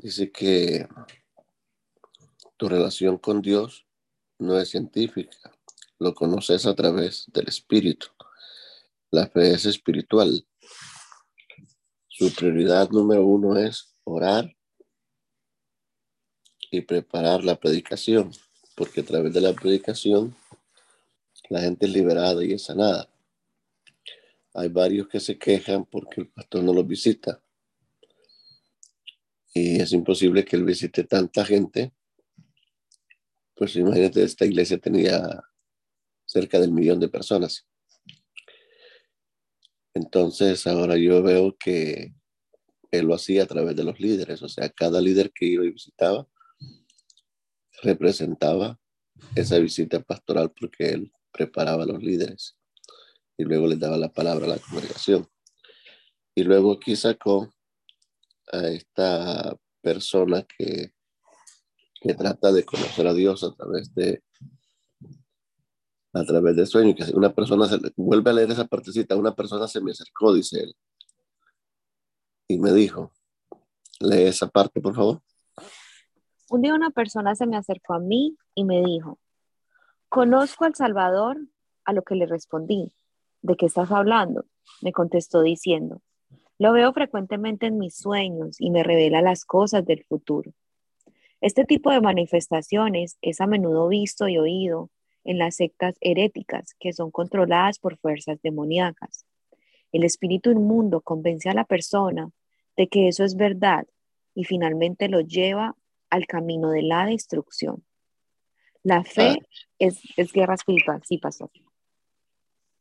Dice 0.02 0.32
que 0.32 0.88
tu 2.56 2.70
relación 2.70 3.18
con 3.18 3.42
Dios 3.42 3.86
no 4.38 4.58
es 4.58 4.70
científica, 4.70 5.38
lo 5.98 6.14
conoces 6.14 6.64
a 6.64 6.74
través 6.74 7.26
del 7.26 7.48
Espíritu. 7.48 8.06
La 9.10 9.26
fe 9.28 9.52
es 9.52 9.66
espiritual. 9.66 10.46
Su 12.08 12.32
prioridad 12.34 12.88
número 12.88 13.26
uno 13.26 13.58
es 13.58 13.92
orar 14.04 14.56
y 16.70 16.80
preparar 16.80 17.44
la 17.44 17.56
predicación, 17.60 18.32
porque 18.76 19.02
a 19.02 19.04
través 19.04 19.34
de 19.34 19.42
la 19.42 19.52
predicación 19.52 20.34
la 21.50 21.60
gente 21.60 21.84
es 21.84 21.92
liberada 21.92 22.42
y 22.42 22.54
es 22.54 22.62
sanada. 22.62 23.06
Hay 24.54 24.68
varios 24.68 25.08
que 25.08 25.20
se 25.20 25.36
quejan 25.36 25.84
porque 25.84 26.22
el 26.22 26.28
pastor 26.28 26.62
no 26.62 26.72
los 26.72 26.86
visita. 26.86 27.42
Y 29.52 29.80
es 29.80 29.92
imposible 29.92 30.44
que 30.44 30.56
él 30.56 30.64
visite 30.64 31.04
tanta 31.04 31.44
gente. 31.44 31.92
Pues 33.54 33.76
imagínate, 33.76 34.22
esta 34.22 34.46
iglesia 34.46 34.78
tenía 34.78 35.42
cerca 36.24 36.60
del 36.60 36.72
millón 36.72 37.00
de 37.00 37.08
personas. 37.08 37.66
Entonces 39.94 40.66
ahora 40.66 40.96
yo 40.96 41.22
veo 41.22 41.56
que 41.58 42.14
él 42.90 43.06
lo 43.06 43.14
hacía 43.14 43.44
a 43.44 43.46
través 43.46 43.76
de 43.76 43.84
los 43.84 44.00
líderes, 44.00 44.42
o 44.42 44.48
sea, 44.48 44.68
cada 44.68 45.00
líder 45.00 45.32
que 45.32 45.46
iba 45.46 45.64
y 45.64 45.70
visitaba 45.70 46.28
representaba 47.82 48.78
esa 49.34 49.58
visita 49.58 50.00
pastoral 50.00 50.52
porque 50.58 50.90
él 50.90 51.12
preparaba 51.32 51.84
a 51.84 51.86
los 51.86 52.02
líderes 52.02 52.56
y 53.36 53.44
luego 53.44 53.66
les 53.66 53.78
daba 53.78 53.96
la 53.96 54.12
palabra 54.12 54.46
a 54.46 54.50
la 54.50 54.58
congregación. 54.58 55.28
Y 56.34 56.42
luego 56.44 56.72
aquí 56.72 56.94
sacó 56.96 57.52
a 58.52 58.68
esta 58.68 59.56
persona 59.80 60.42
que, 60.42 60.92
que 62.00 62.14
trata 62.14 62.52
de 62.52 62.64
conocer 62.64 63.06
a 63.06 63.14
Dios 63.14 63.44
a 63.44 63.54
través 63.54 63.94
de 63.94 64.22
a 66.12 66.24
través 66.24 66.56
del 66.56 66.66
sueño, 66.66 66.94
que 66.94 67.04
una 67.14 67.32
persona 67.32 67.66
se 67.66 67.78
vuelve 67.96 68.30
a 68.30 68.32
leer 68.32 68.50
esa 68.50 68.66
partecita, 68.66 69.14
una 69.16 69.34
persona 69.34 69.68
se 69.68 69.80
me 69.80 69.92
acercó, 69.92 70.34
dice 70.34 70.64
él, 70.64 70.74
y 72.48 72.58
me 72.58 72.72
dijo, 72.72 73.12
lee 74.00 74.24
esa 74.24 74.48
parte, 74.48 74.80
por 74.80 74.94
favor. 74.94 75.22
Un 76.48 76.62
día 76.62 76.74
una 76.74 76.90
persona 76.90 77.36
se 77.36 77.46
me 77.46 77.56
acercó 77.56 77.94
a 77.94 78.00
mí 78.00 78.36
y 78.56 78.64
me 78.64 78.82
dijo, 78.82 79.20
conozco 80.08 80.64
al 80.64 80.74
Salvador, 80.74 81.38
a 81.84 81.92
lo 81.92 82.02
que 82.02 82.16
le 82.16 82.26
respondí, 82.26 82.92
¿de 83.42 83.56
qué 83.56 83.66
estás 83.66 83.92
hablando? 83.92 84.46
Me 84.82 84.92
contestó 84.92 85.42
diciendo, 85.42 86.02
lo 86.60 86.74
veo 86.74 86.92
frecuentemente 86.92 87.66
en 87.66 87.78
mis 87.78 87.96
sueños 87.96 88.60
y 88.60 88.68
me 88.70 88.82
revela 88.82 89.22
las 89.22 89.46
cosas 89.46 89.82
del 89.86 90.04
futuro. 90.04 90.52
Este 91.40 91.64
tipo 91.64 91.90
de 91.90 92.02
manifestaciones 92.02 93.16
es 93.22 93.40
a 93.40 93.46
menudo 93.46 93.88
visto 93.88 94.28
y 94.28 94.36
oído 94.36 94.90
en 95.24 95.38
las 95.38 95.56
sectas 95.56 95.94
heréticas 96.02 96.74
que 96.78 96.92
son 96.92 97.10
controladas 97.10 97.78
por 97.78 97.96
fuerzas 97.96 98.42
demoníacas. 98.42 99.24
El 99.90 100.04
espíritu 100.04 100.50
inmundo 100.50 101.00
convence 101.00 101.48
a 101.48 101.54
la 101.54 101.64
persona 101.64 102.30
de 102.76 102.88
que 102.88 103.08
eso 103.08 103.24
es 103.24 103.36
verdad 103.36 103.86
y 104.34 104.44
finalmente 104.44 105.08
lo 105.08 105.22
lleva 105.22 105.74
al 106.10 106.26
camino 106.26 106.72
de 106.72 106.82
la 106.82 107.06
destrucción. 107.06 107.86
La 108.82 109.02
fe 109.02 109.38
ah. 109.40 109.46
es, 109.78 109.98
es, 110.14 110.30
guerra 110.30 110.56
espiritual, 110.56 111.00
sí, 111.06 111.16
pastor. 111.16 111.50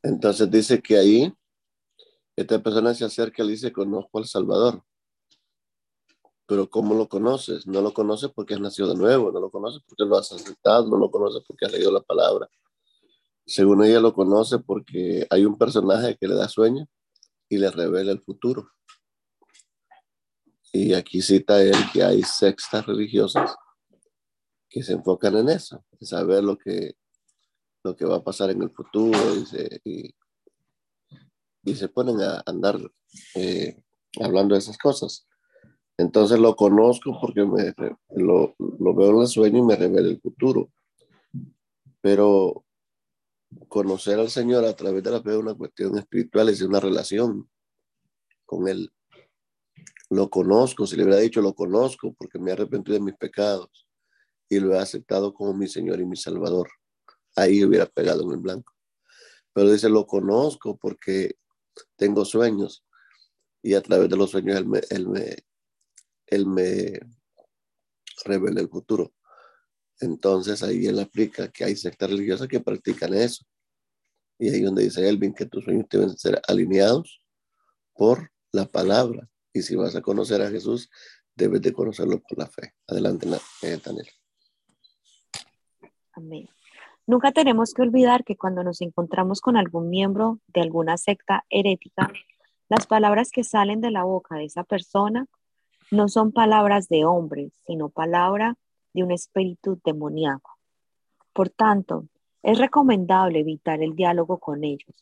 Entonces 0.02 0.50
dice 0.50 0.82
que 0.82 0.98
ahí 0.98 1.32
esta 2.42 2.62
persona 2.62 2.94
se 2.94 3.04
acerca 3.04 3.42
y 3.42 3.46
le 3.46 3.52
dice, 3.52 3.72
conozco 3.72 4.18
al 4.18 4.26
Salvador. 4.26 4.82
Pero 6.46 6.68
¿cómo 6.68 6.94
lo 6.94 7.08
conoces? 7.08 7.66
No 7.66 7.80
lo 7.80 7.92
conoces 7.92 8.30
porque 8.34 8.54
has 8.54 8.60
nacido 8.60 8.88
de 8.88 8.96
nuevo, 8.96 9.30
no 9.30 9.40
lo 9.40 9.50
conoces 9.50 9.82
porque 9.86 10.04
lo 10.04 10.16
has 10.16 10.32
aceptado, 10.32 10.88
no 10.88 10.96
lo 10.96 11.10
conoces 11.10 11.42
porque 11.46 11.66
has 11.66 11.72
leído 11.72 11.92
la 11.92 12.00
palabra. 12.00 12.48
Según 13.46 13.84
ella 13.84 14.00
lo 14.00 14.12
conoce 14.12 14.58
porque 14.58 15.26
hay 15.30 15.44
un 15.44 15.56
personaje 15.56 16.16
que 16.16 16.28
le 16.28 16.34
da 16.34 16.48
sueño 16.48 16.88
y 17.48 17.58
le 17.58 17.70
revela 17.70 18.12
el 18.12 18.20
futuro. 18.20 18.70
Y 20.72 20.94
aquí 20.94 21.20
cita 21.20 21.62
él 21.62 21.74
que 21.92 22.02
hay 22.02 22.22
sextas 22.22 22.86
religiosas 22.86 23.54
que 24.68 24.82
se 24.82 24.92
enfocan 24.92 25.36
en 25.36 25.48
eso, 25.48 25.84
en 25.98 26.06
saber 26.06 26.44
lo 26.44 26.56
que, 26.56 26.94
lo 27.82 27.96
que 27.96 28.04
va 28.04 28.16
a 28.16 28.24
pasar 28.24 28.50
en 28.50 28.62
el 28.62 28.70
futuro 28.70 29.34
y 29.34 29.46
se, 29.46 29.80
y, 29.84 30.14
se 31.64 31.88
ponen 31.88 32.20
a 32.20 32.42
andar 32.46 32.78
eh, 33.34 33.80
hablando 34.20 34.54
de 34.54 34.60
esas 34.60 34.78
cosas. 34.78 35.26
Entonces 35.98 36.38
lo 36.38 36.56
conozco 36.56 37.18
porque 37.20 37.44
me, 37.44 37.74
lo, 38.16 38.54
lo 38.58 38.94
veo 38.94 39.10
en 39.10 39.20
el 39.20 39.26
sueño 39.28 39.58
y 39.58 39.62
me 39.62 39.76
revela 39.76 40.08
el 40.08 40.20
futuro. 40.20 40.70
Pero 42.00 42.64
conocer 43.68 44.18
al 44.18 44.30
Señor 44.30 44.64
a 44.64 44.74
través 44.74 45.02
de 45.02 45.10
la 45.10 45.22
fe 45.22 45.30
es 45.30 45.36
una 45.36 45.54
cuestión 45.54 45.98
espiritual, 45.98 46.48
es 46.48 46.62
una 46.62 46.80
relación 46.80 47.48
con 48.46 48.68
Él 48.68 48.90
lo 50.10 50.28
conozco, 50.28 50.86
si 50.86 50.96
le 50.96 51.04
hubiera 51.04 51.20
dicho 51.20 51.40
lo 51.40 51.54
conozco 51.54 52.12
porque 52.14 52.38
me 52.38 52.50
he 52.50 52.54
arrepentido 52.54 52.94
de 52.94 53.04
mis 53.04 53.14
pecados 53.14 53.86
y 54.48 54.58
lo 54.58 54.74
he 54.74 54.78
aceptado 54.78 55.32
como 55.32 55.54
mi 55.54 55.68
Señor 55.68 56.00
y 56.00 56.04
mi 56.04 56.16
Salvador. 56.16 56.68
Ahí 57.36 57.64
hubiera 57.64 57.86
pegado 57.86 58.24
en 58.24 58.32
el 58.32 58.38
blanco. 58.38 58.74
Pero 59.52 59.70
dice, 59.70 59.88
lo 59.88 60.06
conozco 60.06 60.76
porque 60.76 61.36
tengo 61.96 62.24
sueños 62.24 62.84
y 63.62 63.74
a 63.74 63.82
través 63.82 64.08
de 64.08 64.16
los 64.16 64.30
sueños 64.30 64.56
él 64.56 64.66
me, 64.66 64.80
él 64.90 65.08
me, 65.08 65.36
él 66.26 66.46
me 66.46 67.00
revela 68.24 68.60
el 68.60 68.68
futuro. 68.68 69.12
Entonces 70.00 70.62
ahí 70.62 70.86
él 70.86 70.98
aplica 70.98 71.50
que 71.50 71.64
hay 71.64 71.76
sectas 71.76 72.10
religiosas 72.10 72.48
que 72.48 72.60
practican 72.60 73.14
eso. 73.14 73.44
Y 74.38 74.48
ahí 74.48 74.62
donde 74.62 74.84
dice 74.84 75.06
Elvin 75.06 75.34
que 75.34 75.46
tus 75.46 75.64
sueños 75.64 75.86
deben 75.90 76.16
ser 76.16 76.40
alineados 76.48 77.20
por 77.94 78.30
la 78.52 78.66
palabra. 78.66 79.28
Y 79.52 79.62
si 79.62 79.76
vas 79.76 79.94
a 79.96 80.00
conocer 80.00 80.40
a 80.40 80.50
Jesús, 80.50 80.88
debes 81.34 81.60
de 81.60 81.72
conocerlo 81.72 82.20
por 82.20 82.38
la 82.38 82.48
fe. 82.48 82.74
Adelante, 82.86 83.28
Daniel. 83.60 84.08
Amén. 86.12 86.48
Nunca 87.10 87.32
tenemos 87.32 87.74
que 87.74 87.82
olvidar 87.82 88.22
que 88.22 88.36
cuando 88.36 88.62
nos 88.62 88.80
encontramos 88.80 89.40
con 89.40 89.56
algún 89.56 89.90
miembro 89.90 90.38
de 90.46 90.60
alguna 90.60 90.96
secta 90.96 91.44
herética, 91.50 92.08
las 92.68 92.86
palabras 92.86 93.32
que 93.32 93.42
salen 93.42 93.80
de 93.80 93.90
la 93.90 94.04
boca 94.04 94.36
de 94.36 94.44
esa 94.44 94.62
persona 94.62 95.26
no 95.90 96.08
son 96.08 96.30
palabras 96.30 96.86
de 96.88 97.04
hombre, 97.04 97.50
sino 97.66 97.88
palabra 97.88 98.54
de 98.94 99.02
un 99.02 99.10
espíritu 99.10 99.80
demoníaco. 99.84 100.56
Por 101.32 101.48
tanto, 101.48 102.04
es 102.44 102.60
recomendable 102.60 103.40
evitar 103.40 103.82
el 103.82 103.96
diálogo 103.96 104.38
con 104.38 104.62
ellos. 104.62 104.94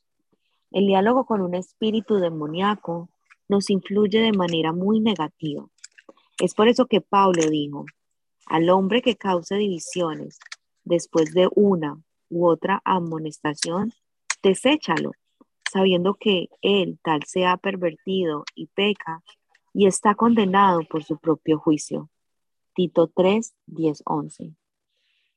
El 0.70 0.86
diálogo 0.86 1.26
con 1.26 1.42
un 1.42 1.54
espíritu 1.54 2.14
demoníaco 2.14 3.10
nos 3.48 3.68
influye 3.68 4.22
de 4.22 4.32
manera 4.32 4.72
muy 4.72 5.00
negativa. 5.00 5.66
Es 6.40 6.54
por 6.54 6.68
eso 6.68 6.86
que 6.86 7.02
Pablo 7.02 7.50
dijo, 7.50 7.84
al 8.46 8.70
hombre 8.70 9.02
que 9.02 9.16
cause 9.16 9.56
divisiones 9.56 10.38
después 10.88 11.32
de 11.34 11.48
una 11.54 12.00
u 12.30 12.46
otra 12.46 12.80
amonestación, 12.84 13.92
deséchalo, 14.42 15.12
sabiendo 15.70 16.14
que 16.14 16.48
él 16.62 16.98
tal 17.02 17.22
se 17.24 17.46
ha 17.46 17.56
pervertido 17.56 18.44
y 18.54 18.66
peca 18.66 19.22
y 19.74 19.86
está 19.86 20.14
condenado 20.14 20.80
por 20.84 21.04
su 21.04 21.18
propio 21.18 21.58
juicio. 21.58 22.08
Tito 22.74 23.08
3, 23.08 23.54
10, 23.66 24.02
11. 24.06 24.54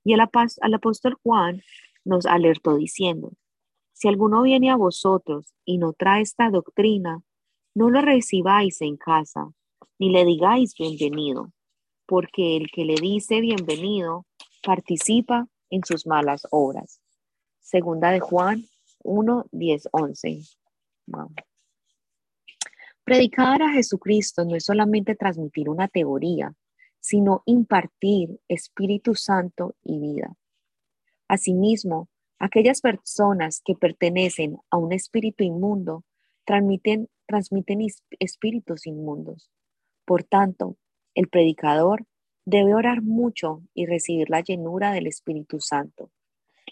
Y 0.04 0.14
el, 0.14 0.22
al 0.22 0.74
apóstol 0.74 1.18
Juan 1.22 1.62
nos 2.06 2.26
alertó 2.26 2.76
diciendo, 2.76 3.34
si 3.94 4.08
alguno 4.08 4.42
viene 4.42 4.72
a 4.72 4.78
vosotros 4.78 5.54
y 5.66 5.78
no 5.78 5.94
trae 5.94 6.22
esta 6.22 6.50
doctrina, 6.50 7.22
no 7.76 7.90
lo 7.90 8.02
recibáis 8.02 8.82
en 8.82 8.98
casa, 8.98 9.52
ni 10.00 10.10
le 10.10 10.26
digáis 10.26 10.74
bienvenido, 10.76 11.52
porque 12.08 12.58
el 12.58 12.72
que 12.72 12.86
le 12.86 12.96
dice 12.96 13.42
bienvenido 13.42 14.26
participa 14.62 15.48
en 15.70 15.84
sus 15.84 16.06
malas 16.06 16.48
obras. 16.52 17.02
Segunda 17.60 18.12
de 18.12 18.20
Juan 18.20 18.66
1, 19.04 19.46
10, 19.52 19.90
11. 19.92 20.42
Predicar 23.04 23.62
a 23.62 23.70
Jesucristo 23.70 24.46
no 24.46 24.56
es 24.56 24.66
solamente 24.66 25.16
transmitir 25.16 25.70
una 25.70 25.88
teoría, 25.88 26.54
sino 27.00 27.42
impartir 27.46 28.40
Espíritu 28.48 29.16
Santo 29.16 29.76
y 29.84 30.00
vida. 30.00 30.36
Asimismo, 31.28 32.10
aquellas 32.40 32.82
personas 32.82 33.62
que 33.64 33.76
pertenecen 33.76 34.58
a 34.70 34.78
un 34.78 34.94
espíritu 34.94 35.44
inmundo 35.44 36.04
transmiten, 36.46 37.10
transmiten 37.26 37.86
espíritus 38.20 38.86
inmundos. 38.86 39.50
Por 40.06 40.24
tanto, 40.24 40.78
el 41.16 41.28
predicador 41.28 42.06
debe 42.46 42.74
orar 42.74 43.02
mucho 43.02 43.62
y 43.74 43.86
recibir 43.86 44.30
la 44.30 44.42
llenura 44.42 44.92
del 44.92 45.08
Espíritu 45.08 45.60
Santo. 45.60 46.12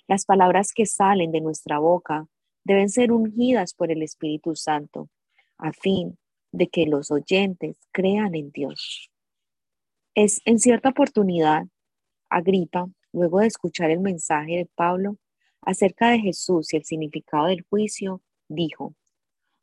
Las 0.08 0.26
palabras 0.26 0.74
que 0.74 0.86
salen 0.86 1.32
de 1.32 1.42
nuestra 1.42 1.80
boca 1.80 2.28
deben 2.64 2.90
ser 2.90 3.12
ungidas 3.12 3.74
por 3.74 3.92
el 3.92 4.02
Espíritu 4.02 4.56
Santo, 4.56 5.10
a 5.58 5.72
fin 5.72 6.18
de 6.52 6.68
que 6.68 6.86
los 6.86 7.12
oyentes 7.12 7.78
crean 7.92 8.36
en 8.36 8.52
Dios. 8.52 9.12
Es 10.16 10.42
en 10.46 10.60
cierta 10.60 10.90
oportunidad, 10.90 11.68
Agripa 12.30 12.90
luego 13.12 13.40
de 13.40 13.48
escuchar 13.48 13.92
el 13.92 14.00
mensaje 14.00 14.58
de 14.58 14.70
Pablo 14.76 15.18
acerca 15.62 16.10
de 16.10 16.20
Jesús 16.20 16.74
y 16.74 16.78
el 16.78 16.86
significado 16.86 17.48
del 17.48 17.66
juicio, 17.70 18.22
dijo, 18.48 18.96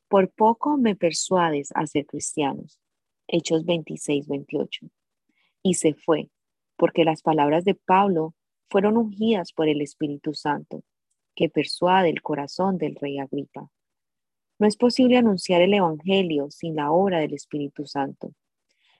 por 0.07 0.29
poco 0.31 0.77
me 0.77 0.95
persuades 0.95 1.69
a 1.75 1.85
ser 1.85 2.05
cristianos. 2.05 2.79
Hechos 3.27 3.65
26, 3.65 4.27
28. 4.27 4.87
Y 5.67 5.73
se 5.73 5.95
fue, 5.95 6.29
porque 6.77 7.03
las 7.03 7.21
palabras 7.21 7.65
de 7.65 7.75
Pablo 7.75 8.33
fueron 8.69 8.95
ungidas 8.95 9.51
por 9.51 9.67
el 9.67 9.81
Espíritu 9.81 10.33
Santo, 10.33 10.81
que 11.35 11.49
persuade 11.49 12.09
el 12.09 12.21
corazón 12.21 12.77
del 12.77 12.95
rey 12.95 13.19
Agripa. 13.19 13.69
No 14.59 14.65
es 14.65 14.77
posible 14.77 15.17
anunciar 15.17 15.59
el 15.59 15.73
Evangelio 15.73 16.49
sin 16.51 16.77
la 16.77 16.89
obra 16.93 17.19
del 17.19 17.33
Espíritu 17.33 17.85
Santo. 17.85 18.33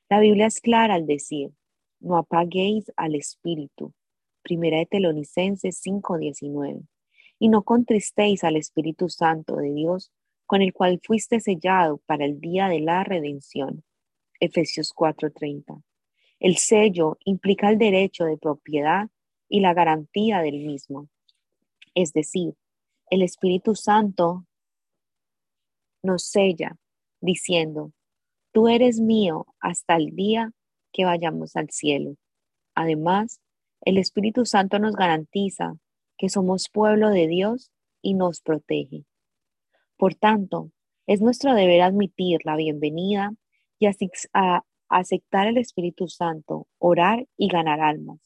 La 0.09 0.19
Biblia 0.19 0.47
es 0.47 0.59
clara 0.59 0.95
al 0.95 1.07
decir, 1.07 1.51
no 2.01 2.17
apaguéis 2.17 2.91
al 2.97 3.15
Espíritu, 3.15 3.93
Primera 4.41 4.79
de 4.79 4.87
Telonicenses 4.87 5.79
5:19. 5.81 6.85
Y 7.39 7.47
no 7.47 7.63
contristéis 7.63 8.43
al 8.43 8.57
Espíritu 8.57 9.07
Santo 9.07 9.55
de 9.55 9.71
Dios, 9.71 10.11
con 10.45 10.61
el 10.61 10.73
cual 10.73 10.99
fuiste 11.01 11.39
sellado 11.39 12.01
para 12.05 12.25
el 12.25 12.41
día 12.41 12.67
de 12.67 12.81
la 12.81 13.05
redención. 13.05 13.85
Efesios 14.41 14.91
4:30. 14.93 15.81
El 16.39 16.57
sello 16.57 17.17
implica 17.25 17.69
el 17.69 17.77
derecho 17.77 18.25
de 18.25 18.37
propiedad 18.37 19.09
y 19.49 19.61
la 19.61 19.73
garantía 19.73 20.41
del 20.41 20.65
mismo. 20.65 21.09
Es 21.95 22.13
decir, 22.13 22.53
el 23.09 23.21
Espíritu 23.21 23.75
Santo 23.75 24.45
nos 26.03 26.23
sella 26.23 26.77
diciendo, 27.21 27.91
tú 28.51 28.67
eres 28.67 28.99
mío 28.99 29.47
hasta 29.59 29.95
el 29.95 30.15
día 30.15 30.51
que 30.91 31.05
vayamos 31.05 31.55
al 31.55 31.69
cielo. 31.71 32.15
Además, 32.75 33.41
el 33.81 33.97
Espíritu 33.97 34.45
Santo 34.45 34.79
nos 34.79 34.95
garantiza 34.95 35.77
que 36.17 36.29
somos 36.29 36.69
pueblo 36.69 37.09
de 37.09 37.27
Dios 37.27 37.71
y 38.01 38.13
nos 38.13 38.41
protege. 38.41 39.05
Por 39.97 40.15
tanto, 40.15 40.71
es 41.07 41.21
nuestro 41.21 41.53
deber 41.55 41.81
admitir 41.81 42.39
la 42.43 42.55
bienvenida 42.55 43.31
y 43.79 43.87
aceptar 44.89 45.47
el 45.47 45.57
Espíritu 45.57 46.07
Santo, 46.07 46.67
orar 46.79 47.27
y 47.37 47.47
ganar 47.47 47.81
almas. 47.81 48.19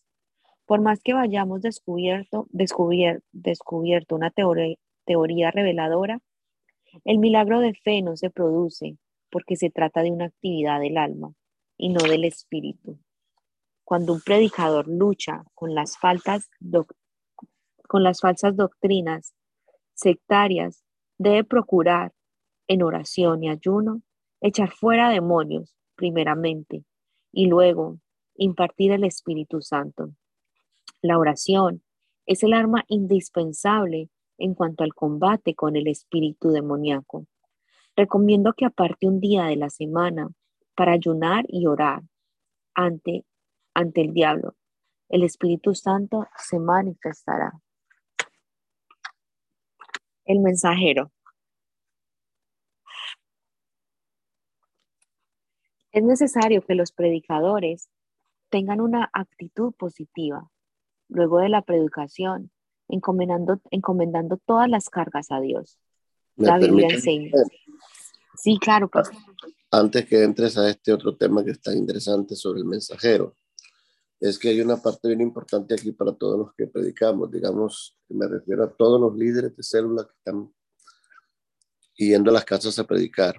Por 0.65 0.81
más 0.81 1.01
que 1.03 1.13
vayamos 1.13 1.61
descubierto, 1.61 2.47
descubierto 2.51 4.15
una 4.15 4.31
teoría, 4.31 4.77
teoría 5.05 5.51
reveladora, 5.51 6.19
el 7.05 7.19
milagro 7.19 7.59
de 7.59 7.73
fe 7.73 8.01
no 8.01 8.15
se 8.15 8.29
produce 8.29 8.97
porque 9.29 9.55
se 9.55 9.69
trata 9.69 10.03
de 10.03 10.11
una 10.11 10.25
actividad 10.25 10.79
del 10.79 10.97
alma 10.97 11.33
y 11.77 11.89
no 11.89 12.01
del 12.03 12.25
espíritu. 12.25 12.99
Cuando 13.83 14.13
un 14.13 14.21
predicador 14.21 14.87
lucha 14.87 15.43
con 15.53 15.73
las, 15.73 15.97
faltas 15.97 16.49
con 17.87 18.03
las 18.03 18.21
falsas 18.21 18.55
doctrinas 18.55 19.33
sectarias, 19.93 20.83
debe 21.17 21.43
procurar 21.43 22.13
en 22.67 22.83
oración 22.83 23.43
y 23.43 23.49
ayuno 23.49 24.01
echar 24.41 24.71
fuera 24.71 25.09
demonios 25.09 25.75
primeramente 26.01 26.83
y 27.31 27.45
luego 27.45 27.99
impartir 28.35 28.91
el 28.91 29.03
Espíritu 29.03 29.61
Santo. 29.61 30.09
La 31.03 31.19
oración 31.19 31.83
es 32.25 32.41
el 32.41 32.53
arma 32.53 32.85
indispensable 32.87 34.09
en 34.39 34.55
cuanto 34.55 34.83
al 34.83 34.95
combate 34.95 35.53
con 35.53 35.75
el 35.75 35.87
espíritu 35.87 36.49
demoníaco. 36.49 37.27
Recomiendo 37.95 38.53
que 38.53 38.65
aparte 38.65 39.05
un 39.05 39.19
día 39.19 39.43
de 39.43 39.57
la 39.57 39.69
semana 39.69 40.29
para 40.73 40.93
ayunar 40.93 41.45
y 41.47 41.67
orar 41.67 42.01
ante 42.73 43.25
ante 43.75 44.01
el 44.01 44.11
diablo. 44.11 44.55
El 45.07 45.21
Espíritu 45.23 45.75
Santo 45.75 46.27
se 46.35 46.57
manifestará. 46.57 47.53
El 50.25 50.39
mensajero. 50.39 51.11
Es 55.91 56.03
necesario 56.03 56.61
que 56.61 56.75
los 56.75 56.91
predicadores 56.91 57.89
tengan 58.49 58.81
una 58.81 59.09
actitud 59.13 59.73
positiva 59.73 60.49
luego 61.09 61.39
de 61.39 61.49
la 61.49 61.61
predicación, 61.61 62.51
encomendando, 62.87 63.59
encomendando 63.71 64.37
todas 64.37 64.69
las 64.69 64.89
cargas 64.89 65.31
a 65.31 65.41
Dios. 65.41 65.77
La 66.37 66.57
Biblia 66.57 66.87
enseña. 66.89 67.31
Sí, 68.35 68.57
claro. 68.59 68.89
Pues. 68.89 69.09
Antes 69.69 70.05
que 70.05 70.23
entres 70.23 70.57
a 70.57 70.69
este 70.69 70.93
otro 70.93 71.15
tema 71.15 71.43
que 71.43 71.51
está 71.51 71.73
interesante 71.73 72.35
sobre 72.35 72.59
el 72.59 72.65
mensajero, 72.65 73.35
es 74.19 74.37
que 74.37 74.49
hay 74.49 74.61
una 74.61 74.77
parte 74.77 75.07
bien 75.07 75.21
importante 75.21 75.73
aquí 75.73 75.91
para 75.91 76.13
todos 76.13 76.37
los 76.37 76.53
que 76.53 76.67
predicamos, 76.67 77.31
digamos, 77.31 77.97
me 78.09 78.27
refiero 78.27 78.63
a 78.63 78.71
todos 78.71 79.01
los 79.01 79.17
líderes 79.17 79.55
de 79.55 79.63
célula 79.63 80.05
que 80.05 80.13
están 80.17 80.53
yendo 81.95 82.29
a 82.29 82.33
las 82.33 82.45
casas 82.45 82.77
a 82.79 82.85
predicar. 82.85 83.35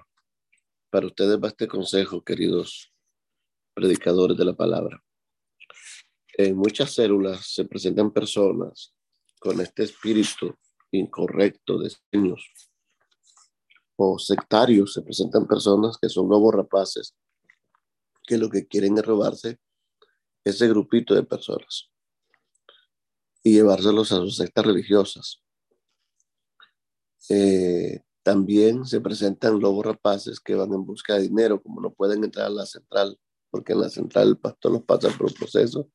Para 0.93 1.07
ustedes 1.07 1.39
va 1.43 1.47
este 1.47 1.67
consejo, 1.67 2.23
queridos 2.23 2.93
predicadores 3.73 4.37
de 4.37 4.45
la 4.45 4.53
palabra. 4.53 5.03
en 6.37 6.55
muchas 6.55 6.93
células 6.93 7.47
se 7.51 7.65
presentan 7.65 8.11
personas 8.11 8.93
con 9.39 9.59
este 9.59 9.85
espíritu 9.85 10.55
incorrecto 10.91 11.79
de 11.79 11.89
sueños 11.89 12.47
o 13.95 14.19
sectarios, 14.19 14.93
se 14.93 15.01
presentan 15.01 15.47
personas 15.47 15.97
que 15.99 16.09
son 16.09 16.27
nuevos 16.27 16.53
rapaces, 16.53 17.15
que 18.27 18.37
lo 18.37 18.47
que 18.47 18.67
quieren 18.67 18.95
es 18.95 19.03
robarse 19.03 19.57
ese 20.43 20.67
grupito 20.67 21.15
de 21.15 21.23
personas 21.23 21.89
y 23.41 23.53
llevárselos 23.53 24.11
a 24.11 24.17
sus 24.17 24.35
sectas 24.35 24.63
religiosas. 24.63 25.43
Eh, 27.29 27.99
también 28.23 28.85
se 28.85 29.01
presentan 29.01 29.59
lobos 29.59 29.85
rapaces 29.85 30.39
que 30.39 30.55
van 30.55 30.73
en 30.73 30.85
busca 30.85 31.15
de 31.15 31.23
dinero, 31.23 31.61
como 31.61 31.81
no 31.81 31.93
pueden 31.93 32.23
entrar 32.23 32.47
a 32.47 32.49
la 32.49 32.65
central, 32.65 33.19
porque 33.51 33.73
en 33.73 33.81
la 33.81 33.89
central 33.89 34.29
el 34.29 34.37
pastor 34.37 34.71
los 34.71 34.83
pasa 34.83 35.09
por 35.09 35.27
un 35.27 35.33
proceso 35.33 35.89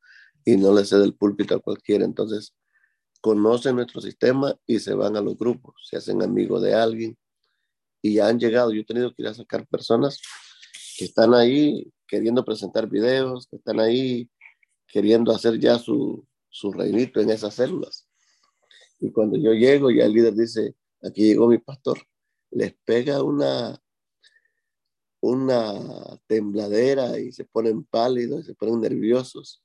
y 0.45 0.57
no 0.57 0.75
le 0.75 0.85
cede 0.85 1.05
el 1.05 1.15
púlpito 1.15 1.55
a 1.55 1.61
cualquiera. 1.61 2.05
Entonces, 2.05 2.55
conocen 3.21 3.77
nuestro 3.77 4.01
sistema 4.01 4.55
y 4.67 4.79
se 4.79 4.95
van 4.95 5.17
a 5.17 5.21
los 5.21 5.37
grupos, 5.37 5.75
se 5.89 5.97
hacen 5.97 6.23
amigos 6.23 6.63
de 6.63 6.75
alguien 6.75 7.19
y 8.03 8.15
ya 8.15 8.29
han 8.29 8.39
llegado. 8.39 8.73
Yo 8.73 8.83
he 8.83 8.85
tenido 8.85 9.13
que 9.15 9.23
ir 9.23 9.29
a 9.29 9.35
sacar 9.35 9.67
personas 9.67 10.21
que 10.99 11.07
están 11.07 11.35
ahí 11.35 11.91
queriendo 12.07 12.45
presentar 12.45 12.89
videos, 12.89 13.47
que 13.47 13.57
están 13.57 13.81
ahí 13.81 14.31
queriendo 14.87 15.33
hacer 15.33 15.59
ya 15.59 15.79
su, 15.79 16.27
su 16.49 16.73
reinito 16.73 17.21
en 17.21 17.31
esas 17.31 17.55
células. 17.55 18.07
Y 19.01 19.11
cuando 19.13 19.37
yo 19.39 19.53
llego, 19.53 19.91
ya 19.91 20.05
el 20.05 20.13
líder 20.13 20.35
dice, 20.35 20.75
aquí 21.03 21.23
llegó 21.23 21.49
mi 21.49 21.59
pastor, 21.59 21.99
les 22.51 22.75
pega 22.85 23.23
una, 23.23 23.81
una 25.21 26.19
tembladera 26.27 27.19
y 27.19 27.33
se 27.33 27.45
ponen 27.45 27.85
pálidos, 27.85 28.47
se 28.47 28.55
ponen 28.55 28.81
nerviosos. 28.81 29.63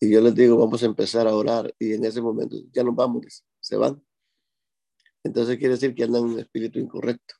Y 0.00 0.10
yo 0.10 0.20
les 0.20 0.34
digo, 0.34 0.56
vamos 0.56 0.82
a 0.82 0.86
empezar 0.86 1.26
a 1.26 1.34
orar. 1.34 1.74
Y 1.78 1.92
en 1.92 2.04
ese 2.04 2.22
momento, 2.22 2.56
ya 2.72 2.82
nos 2.82 2.94
vamos, 2.94 3.44
se 3.60 3.76
van. 3.76 4.02
Entonces 5.22 5.58
quiere 5.58 5.74
decir 5.74 5.94
que 5.94 6.04
andan 6.04 6.24
en 6.24 6.30
un 6.30 6.40
espíritu 6.40 6.78
incorrecto. 6.78 7.34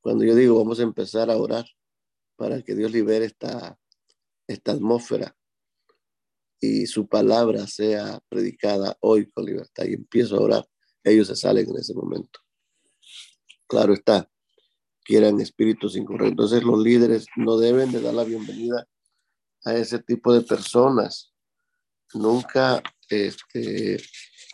Cuando 0.00 0.24
yo 0.24 0.34
digo, 0.34 0.56
vamos 0.56 0.78
a 0.80 0.84
empezar 0.84 1.30
a 1.30 1.36
orar 1.36 1.64
para 2.36 2.62
que 2.62 2.74
Dios 2.74 2.92
libere 2.92 3.24
esta, 3.24 3.78
esta 4.46 4.72
atmósfera 4.72 5.36
y 6.60 6.86
su 6.86 7.06
palabra 7.06 7.66
sea 7.66 8.20
predicada 8.28 8.96
hoy 9.00 9.30
con 9.30 9.44
libertad 9.44 9.84
y 9.84 9.94
empiezo 9.94 10.36
a 10.36 10.40
orar, 10.40 10.68
ellos 11.02 11.28
se 11.28 11.36
salen 11.36 11.68
en 11.68 11.76
ese 11.76 11.94
momento. 11.94 12.40
Claro 13.66 13.94
está, 13.94 14.28
quieran 15.04 15.40
espíritus 15.40 15.96
incorrectos. 15.96 16.52
Entonces 16.52 16.62
los 16.62 16.78
líderes 16.78 17.26
no 17.36 17.56
deben 17.56 17.92
de 17.92 18.00
dar 18.00 18.14
la 18.14 18.24
bienvenida 18.24 18.86
a 19.64 19.74
ese 19.74 19.98
tipo 19.98 20.32
de 20.32 20.42
personas. 20.42 21.32
Nunca 22.14 22.82
este, 23.08 24.00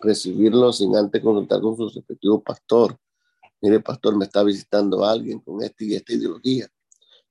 recibirlos 0.01 0.79
sin 0.79 0.97
antes 0.97 1.23
consultar 1.23 1.61
con 1.61 1.77
su 1.77 1.89
respectivo 1.89 2.43
pastor. 2.43 2.99
Mire, 3.61 3.81
pastor, 3.81 4.17
me 4.17 4.25
está 4.25 4.43
visitando 4.43 5.05
alguien 5.05 5.41
con 5.41 5.63
esta 5.63 5.85
y 5.85 5.95
esta 5.95 6.15
ideología. 6.15 6.69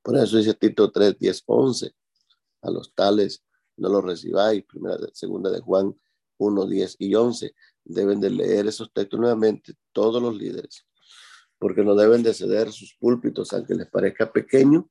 Por 0.01 0.17
eso 0.17 0.37
dice 0.37 0.53
Tito 0.53 0.91
3, 0.91 1.17
10, 1.17 1.43
11. 1.45 1.91
A 2.61 2.71
los 2.71 2.93
tales 2.93 3.43
no 3.77 3.89
lo 3.89 4.01
recibáis. 4.01 4.63
Primera, 4.65 4.97
segunda 5.13 5.49
de 5.49 5.59
Juan 5.59 5.97
1, 6.37 6.65
10 6.67 6.95
y 6.99 7.15
11. 7.15 7.53
Deben 7.83 8.19
de 8.19 8.29
leer 8.29 8.67
esos 8.67 8.91
textos 8.93 9.19
nuevamente 9.19 9.73
todos 9.91 10.21
los 10.21 10.35
líderes, 10.35 10.85
porque 11.59 11.83
no 11.83 11.93
deben 11.93 12.23
de 12.23 12.33
ceder 12.33 12.71
sus 12.71 12.95
púlpitos, 12.95 13.53
aunque 13.53 13.75
les 13.75 13.87
parezca 13.87 14.31
pequeño, 14.31 14.89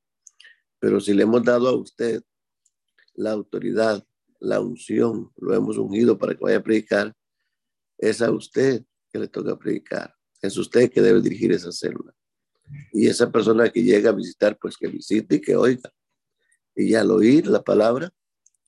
pero 0.79 1.01
si 1.01 1.15
le 1.15 1.25
hemos 1.25 1.43
dado 1.43 1.69
a 1.69 1.77
usted 1.77 2.23
la 3.15 3.33
autoridad, 3.33 4.07
la 4.39 4.61
unción, 4.61 5.33
lo 5.37 5.55
hemos 5.55 5.79
ungido 5.79 6.19
para 6.19 6.35
que 6.35 6.45
vaya 6.45 6.59
a 6.59 6.63
predicar, 6.63 7.17
es 7.97 8.23
a 8.23 8.31
usted 8.31 8.85
que 9.11 9.19
le 9.19 9.29
toca 9.29 9.59
predicar, 9.59 10.15
es 10.41 10.57
usted 10.57 10.91
que 10.91 11.03
debe 11.03 11.21
dirigir 11.21 11.51
esa 11.53 11.73
célula. 11.73 12.15
Y 12.93 13.07
esa 13.09 13.33
persona 13.33 13.71
que 13.71 13.83
llega 13.83 14.11
a 14.11 14.15
visitar, 14.15 14.59
pues 14.61 14.77
que 14.77 14.89
visite 14.89 15.37
y 15.37 15.41
que 15.41 15.57
oiga. 15.57 15.91
Y 16.77 16.95
al 16.95 17.11
oír 17.11 17.47
la 17.47 17.65
palabra, 17.65 18.13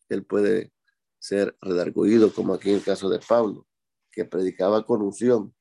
él 0.09 0.25
puede 0.25 0.73
ser 1.19 1.55
redarguido, 1.61 2.33
como 2.33 2.55
aquí 2.55 2.71
en 2.71 2.77
el 2.77 2.83
caso 2.83 3.11
de 3.11 3.21
Pablo, 3.21 3.67
que 4.11 4.25
predicaba 4.25 4.85
con 4.85 5.03
unción 5.03 5.55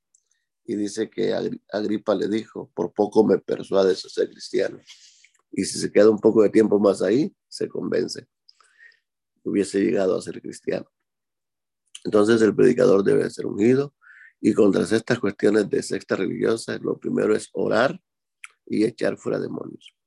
y 0.70 0.76
dice 0.76 1.10
que 1.10 1.34
Agripa 1.74 2.14
le 2.14 2.28
dijo, 2.28 2.70
por 2.76 2.94
poco 2.94 3.26
me 3.26 3.40
persuades 3.40 4.06
a 4.06 4.10
ser 4.10 4.30
cristiano. 4.30 4.80
Y 5.52 5.66
si 5.66 5.80
se 5.80 5.92
queda 5.92 6.12
un 6.12 6.20
poco 6.20 6.44
de 6.44 6.52
tiempo 6.52 6.80
más 6.80 7.02
ahí, 7.02 7.36
se 7.48 7.68
convence. 7.68 8.28
Hubiese 9.44 9.80
llegado 9.80 10.16
a 10.16 10.22
ser 10.22 10.40
cristiano. 10.40 10.88
Entonces 12.06 12.40
el 12.44 12.56
predicador 12.56 13.04
debe 13.04 13.28
ser 13.32 13.48
ungido 13.48 13.96
y 14.40 14.54
contra 14.54 14.84
estas 14.84 15.18
cuestiones 15.18 15.68
de 15.72 15.82
secta 15.82 16.16
religiosa, 16.16 16.78
lo 16.78 17.00
primero 17.00 17.36
es 17.36 17.50
orar 17.54 18.00
y 18.68 18.86
echar 18.86 19.18
fuera 19.18 19.40
demonios. 19.40 19.98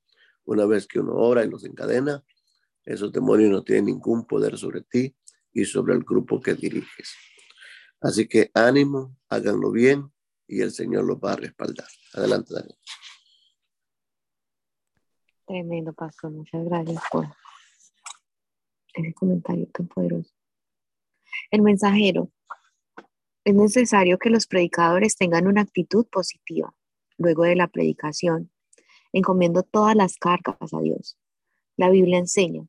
Una 0.44 0.64
vez 0.64 0.86
que 0.86 1.00
uno 1.00 1.14
ora 1.14 1.44
y 1.44 1.50
los 1.50 1.64
encadena, 1.64 2.24
esos 2.84 3.10
demonios 3.10 3.50
no 3.50 3.64
tienen 3.64 3.86
ningún 3.86 4.28
poder 4.28 4.56
sobre 4.56 4.82
ti 4.82 5.12
y 5.52 5.64
sobre 5.64 5.94
el 5.94 6.04
grupo 6.04 6.40
que 6.40 6.54
diriges. 6.54 7.16
Así 8.00 8.28
que 8.28 8.52
ánimo, 8.54 9.16
háganlo 9.28 9.72
bien 9.72 10.12
y 10.46 10.60
el 10.60 10.72
Señor 10.72 11.04
los 11.04 11.18
va 11.18 11.32
a 11.32 11.36
respaldar. 11.36 11.86
Adelante, 12.14 12.54
Daniel. 12.54 12.78
Tremendo, 15.46 15.92
pastor. 15.92 16.30
Muchas 16.30 16.64
gracias 16.64 17.02
por 17.10 17.26
ese 18.94 19.14
comentario 19.14 19.66
tan 19.68 19.88
poderoso. 19.88 20.32
El 21.50 21.62
mensajero. 21.62 22.30
Es 23.44 23.54
necesario 23.54 24.18
que 24.18 24.30
los 24.30 24.46
predicadores 24.46 25.16
tengan 25.16 25.48
una 25.48 25.62
actitud 25.62 26.06
positiva 26.06 26.72
luego 27.18 27.42
de 27.42 27.56
la 27.56 27.68
predicación. 27.68 28.52
Encomiendo 29.12 29.62
todas 29.62 29.96
las 29.96 30.16
cargas 30.16 30.72
a 30.72 30.80
Dios. 30.80 31.18
La 31.76 31.90
Biblia 31.90 32.18
enseña, 32.18 32.66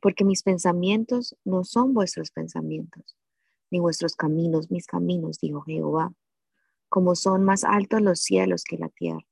porque 0.00 0.24
mis 0.24 0.42
pensamientos 0.42 1.36
no 1.44 1.64
son 1.64 1.92
vuestros 1.92 2.30
pensamientos, 2.30 3.16
ni 3.70 3.80
vuestros 3.80 4.16
caminos 4.16 4.70
mis 4.70 4.86
caminos, 4.86 5.38
dijo 5.40 5.60
Jehová. 5.62 6.12
Como 6.88 7.14
son 7.14 7.44
más 7.44 7.64
altos 7.64 8.00
los 8.00 8.20
cielos 8.20 8.64
que 8.64 8.78
la 8.78 8.88
tierra, 8.88 9.26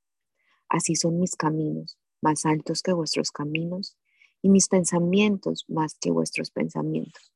así 0.69 0.95
son 0.95 1.19
mis 1.19 1.35
caminos, 1.35 1.97
más 2.21 2.45
altos 2.45 2.81
que 2.81 2.93
vuestros 2.93 3.31
caminos, 3.31 3.97
y 4.41 4.49
mis 4.49 4.67
pensamientos 4.67 5.65
más 5.67 5.97
que 5.99 6.11
vuestros 6.11 6.51
pensamientos. 6.51 7.33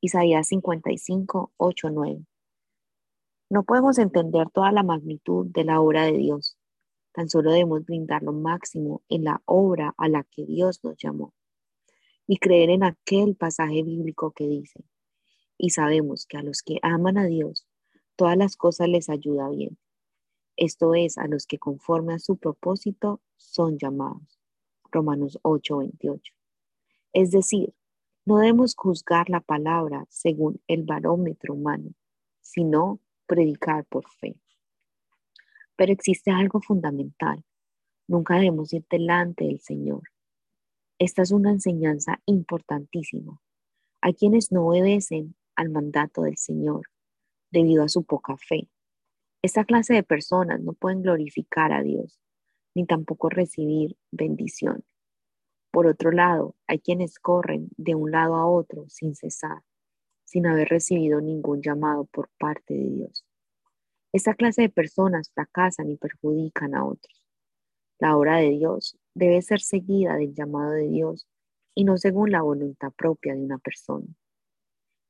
Isaías 0.00 0.48
55, 0.48 1.52
8, 1.56 1.90
9. 1.90 2.26
No 3.50 3.62
podemos 3.64 3.98
entender 3.98 4.50
toda 4.50 4.70
la 4.72 4.82
magnitud 4.82 5.46
de 5.46 5.64
la 5.64 5.80
obra 5.80 6.04
de 6.04 6.12
Dios, 6.12 6.58
tan 7.12 7.28
solo 7.28 7.50
debemos 7.50 7.84
brindar 7.84 8.22
lo 8.22 8.32
máximo 8.32 9.02
en 9.08 9.24
la 9.24 9.42
obra 9.46 9.94
a 9.96 10.08
la 10.08 10.24
que 10.24 10.44
Dios 10.44 10.84
nos 10.84 10.96
llamó 10.98 11.32
y 12.26 12.36
creer 12.36 12.70
en 12.70 12.84
aquel 12.84 13.34
pasaje 13.34 13.82
bíblico 13.82 14.32
que 14.32 14.46
dice, 14.46 14.84
y 15.56 15.70
sabemos 15.70 16.26
que 16.26 16.36
a 16.36 16.42
los 16.42 16.62
que 16.62 16.78
aman 16.82 17.16
a 17.16 17.24
Dios, 17.24 17.66
todas 18.18 18.36
las 18.36 18.58
cosas 18.58 18.88
les 18.88 19.08
ayuda 19.08 19.48
bien. 19.48 19.78
Esto 20.56 20.94
es, 20.94 21.16
a 21.16 21.26
los 21.26 21.46
que 21.46 21.58
conforme 21.58 22.12
a 22.12 22.18
su 22.18 22.36
propósito 22.36 23.22
son 23.38 23.78
llamados. 23.78 24.38
Romanos 24.90 25.38
8:28. 25.42 26.34
Es 27.14 27.30
decir, 27.30 27.72
no 28.26 28.36
debemos 28.36 28.74
juzgar 28.74 29.30
la 29.30 29.40
palabra 29.40 30.04
según 30.10 30.60
el 30.66 30.82
barómetro 30.82 31.54
humano, 31.54 31.94
sino 32.42 33.00
predicar 33.26 33.86
por 33.86 34.06
fe. 34.10 34.36
Pero 35.76 35.92
existe 35.92 36.30
algo 36.30 36.60
fundamental. 36.60 37.42
Nunca 38.06 38.34
debemos 38.34 38.74
ir 38.74 38.84
delante 38.90 39.44
del 39.44 39.60
Señor 39.60 40.02
esta 41.00 41.22
es 41.22 41.30
una 41.30 41.52
enseñanza 41.52 42.20
importantísima. 42.26 43.40
Hay 44.00 44.14
quienes 44.14 44.50
no 44.50 44.66
obedecen 44.66 45.36
al 45.54 45.70
mandato 45.70 46.22
del 46.22 46.36
Señor 46.36 46.88
debido 47.50 47.84
a 47.84 47.88
su 47.88 48.04
poca 48.04 48.36
fe. 48.36 48.68
Esta 49.42 49.64
clase 49.64 49.94
de 49.94 50.02
personas 50.02 50.60
no 50.60 50.72
pueden 50.72 51.02
glorificar 51.02 51.72
a 51.72 51.82
Dios 51.82 52.18
ni 52.74 52.86
tampoco 52.86 53.28
recibir 53.28 53.96
bendición. 54.10 54.84
Por 55.70 55.86
otro 55.86 56.12
lado, 56.12 56.54
hay 56.66 56.78
quienes 56.78 57.18
corren 57.18 57.68
de 57.76 57.94
un 57.94 58.10
lado 58.10 58.36
a 58.36 58.46
otro 58.46 58.88
sin 58.88 59.14
cesar, 59.14 59.62
sin 60.24 60.46
haber 60.46 60.68
recibido 60.68 61.20
ningún 61.20 61.62
llamado 61.62 62.04
por 62.06 62.30
parte 62.38 62.74
de 62.74 62.88
Dios. 62.90 63.24
Esta 64.12 64.34
clase 64.34 64.62
de 64.62 64.68
personas 64.70 65.30
fracasan 65.34 65.90
y 65.90 65.96
perjudican 65.96 66.74
a 66.74 66.84
otros. 66.84 67.22
La 67.98 68.16
obra 68.16 68.36
de 68.36 68.50
Dios 68.50 68.96
debe 69.14 69.42
ser 69.42 69.60
seguida 69.60 70.16
del 70.16 70.34
llamado 70.34 70.70
de 70.70 70.88
Dios 70.88 71.26
y 71.74 71.84
no 71.84 71.96
según 71.98 72.30
la 72.30 72.42
voluntad 72.42 72.92
propia 72.92 73.34
de 73.34 73.42
una 73.42 73.58
persona. 73.58 74.06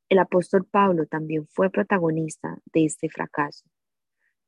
El 0.08 0.18
apóstol 0.18 0.64
Pablo 0.64 1.06
también 1.06 1.46
fue 1.48 1.70
protagonista 1.70 2.58
de 2.72 2.86
este 2.86 3.10
fracaso. 3.10 3.64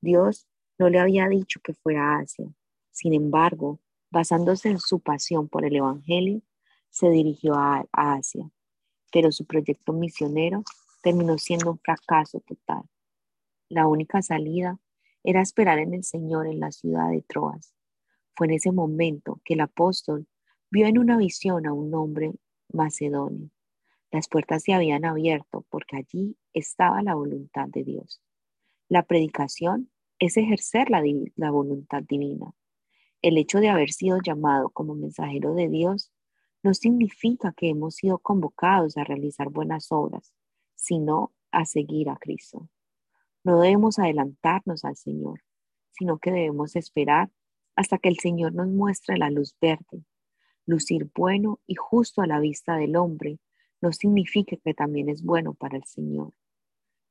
Dios 0.01 0.46
no 0.79 0.88
le 0.88 0.99
había 0.99 1.29
dicho 1.29 1.61
que 1.62 1.75
fuera 1.75 2.14
a 2.14 2.20
Asia. 2.20 2.46
Sin 2.90 3.12
embargo, 3.12 3.79
basándose 4.11 4.70
en 4.70 4.79
su 4.79 5.01
pasión 5.01 5.49
por 5.49 5.66
el 5.66 5.77
Evangelio, 5.77 6.40
se 6.88 7.11
dirigió 7.11 7.55
a, 7.55 7.87
Asia. 7.92 8.51
pero 9.12 9.33
su 9.33 9.44
proyecto 9.44 9.92
misionero 9.92 10.62
terminó 11.03 11.37
siendo 11.37 11.73
un 11.73 11.79
fracaso 11.79 12.40
total. 12.40 12.83
La 13.68 13.87
única 13.87 14.23
salida 14.23 14.79
era 15.25 15.42
esperar 15.42 15.79
en 15.79 15.94
el 15.94 16.05
Señor 16.05 16.46
en 16.46 16.61
la 16.61 16.73
ciudad 16.73 17.11
de 17.11 17.23
Troas. 17.23 17.75
Fue 18.35 18.46
en 18.46 18.55
ese 18.55 18.73
momento 18.73 19.40
que 19.44 19.55
el 19.55 19.61
apóstol 19.61 20.27
vio 20.70 20.87
en 20.87 20.99
una 20.99 21.18
visión 21.18 21.66
a 21.66 21.73
un 21.73 21.92
hombre 21.94 22.33
macedonio. 22.73 23.51
Las 24.12 24.29
puertas 24.29 24.64
se 24.64 24.73
habían 24.73 25.05
abierto 25.05 25.64
porque 25.70 25.96
allí 25.96 26.37
estaba 26.53 27.01
la 27.03 27.14
voluntad 27.14 27.68
de 27.68 27.85
Dios. 27.85 28.20
La 28.88 29.05
predicación 29.05 29.90
es 30.18 30.37
ejercer 30.37 30.90
la, 30.90 31.51
voluntad 31.51 32.03
divina. 32.03 32.53
El 33.23 33.38
hecho 33.38 33.61
de 33.61 33.68
haber 33.68 33.90
sido 33.92 34.18
llamado 34.20 34.70
como 34.70 34.96
mensajero 34.96 35.55
de 35.55 35.68
Dios 35.68 36.11
no 36.64 36.75
significa 36.75 37.55
que 37.57 37.68
hemos 37.68 37.94
sido 37.94 38.18
convocados 38.18 38.96
a 38.96 39.05
realizar 39.05 39.49
buenas 39.49 39.92
obras, 39.92 40.35
sino 40.75 41.33
a 41.53 41.64
seguir 41.64 42.11
a 42.11 42.16
Cristo. 42.16 42.68
No 43.44 43.61
debemos 43.61 44.01
adelantarnos 44.01 44.85
al 44.85 44.96
Señor, 44.96 45.40
sino 45.92 46.18
que 46.18 46.33
debemos 46.33 46.75
esperar 46.75 47.31
hasta 47.77 47.99
que 47.99 48.09
el 48.09 48.18
Señor 48.18 48.55
nos 48.55 48.66
muestre 48.66 49.16
la 49.16 49.31
luz 49.31 49.57
verde. 49.61 50.05
Lucir 50.66 51.11
bueno 51.14 51.61
y 51.66 51.77
justo 51.77 52.23
a 52.23 52.27
la 52.27 52.40
vista 52.40 52.77
del 52.77 52.96
hombre 52.96 53.38
no 53.80 53.92
significa 53.92 54.56
que 54.56 54.74
también 54.74 55.08
es 55.08 55.22
bueno 55.22 55.54
para 55.54 55.76
el 55.76 55.84
Señor. 55.84 56.32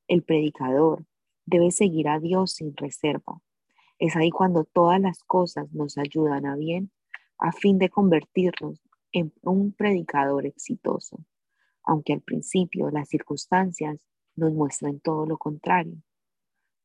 El 0.07 0.23
predicador 0.23 1.05
debe 1.45 1.71
seguir 1.71 2.07
a 2.09 2.19
Dios 2.19 2.53
sin 2.53 2.75
reserva. 2.75 3.41
Es 3.97 4.15
ahí 4.15 4.29
cuando 4.29 4.63
todas 4.63 4.99
las 4.99 5.23
cosas 5.23 5.71
nos 5.73 5.97
ayudan 5.97 6.45
a 6.45 6.55
bien 6.55 6.91
a 7.37 7.51
fin 7.51 7.77
de 7.79 7.89
convertirnos 7.89 8.81
en 9.11 9.33
un 9.41 9.71
predicador 9.71 10.45
exitoso, 10.45 11.25
aunque 11.83 12.13
al 12.13 12.21
principio 12.21 12.91
las 12.91 13.09
circunstancias 13.09 14.05
nos 14.35 14.53
muestran 14.53 14.99
todo 14.99 15.25
lo 15.25 15.37
contrario. 15.37 15.97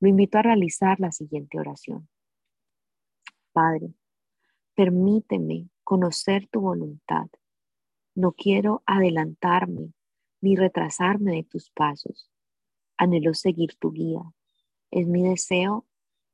Lo 0.00 0.08
invito 0.08 0.38
a 0.38 0.42
realizar 0.42 1.00
la 1.00 1.12
siguiente 1.12 1.58
oración. 1.58 2.08
Padre, 3.52 3.94
permíteme 4.74 5.68
conocer 5.82 6.48
tu 6.48 6.60
voluntad. 6.60 7.28
No 8.14 8.32
quiero 8.32 8.82
adelantarme 8.86 9.92
ni 10.40 10.56
retrasarme 10.56 11.32
de 11.32 11.42
tus 11.44 11.70
pasos. 11.70 12.30
Anhelo 12.96 13.34
seguir 13.34 13.74
tu 13.76 13.90
guía. 13.90 14.22
Es 14.90 15.08
mi 15.08 15.22
deseo 15.22 15.86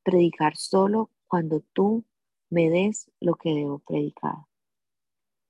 predicar 0.02 0.56
solo 0.56 1.10
cuando 1.26 1.60
tú 1.72 2.04
me 2.50 2.68
des 2.68 3.10
lo 3.20 3.34
que 3.36 3.54
debo 3.54 3.78
predicar. 3.78 4.34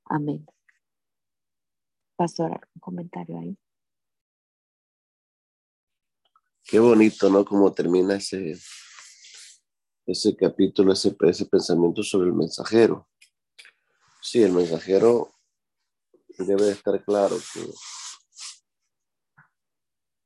Amén. 0.05 0.47
Pastor, 2.17 2.69
un 2.75 2.81
comentario 2.81 3.39
ahí. 3.39 3.57
Qué 6.63 6.79
bonito, 6.79 7.29
¿no? 7.31 7.45
Como 7.45 7.73
termina 7.73 8.15
ese, 8.15 8.57
ese 10.07 10.37
capítulo, 10.37 10.93
ese, 10.93 11.17
ese 11.23 11.47
pensamiento 11.47 12.05
sobre 12.05 12.29
el 12.29 12.35
mensajero. 12.35 13.09
Sí, 14.21 14.43
el 14.43 14.53
mensajero 14.53 15.40
debe 16.47 16.71
estar 16.71 17.03
claro 17.05 17.37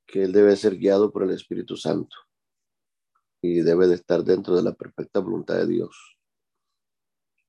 que, 0.07 0.23
él 0.23 0.33
debe 0.33 0.57
ser 0.57 0.77
guiado 0.77 1.11
por 1.11 1.25
el 1.25 1.31
Espíritu 1.31 1.77
Santo 1.77 2.17
y 3.43 3.63
debe 3.63 3.89
de 3.89 3.97
estar 3.97 4.23
dentro 4.23 4.55
de 4.55 4.63
la 4.63 4.73
perfecta 4.73 5.19
voluntad 5.19 5.57
de 5.57 5.67
Dios. 5.67 6.17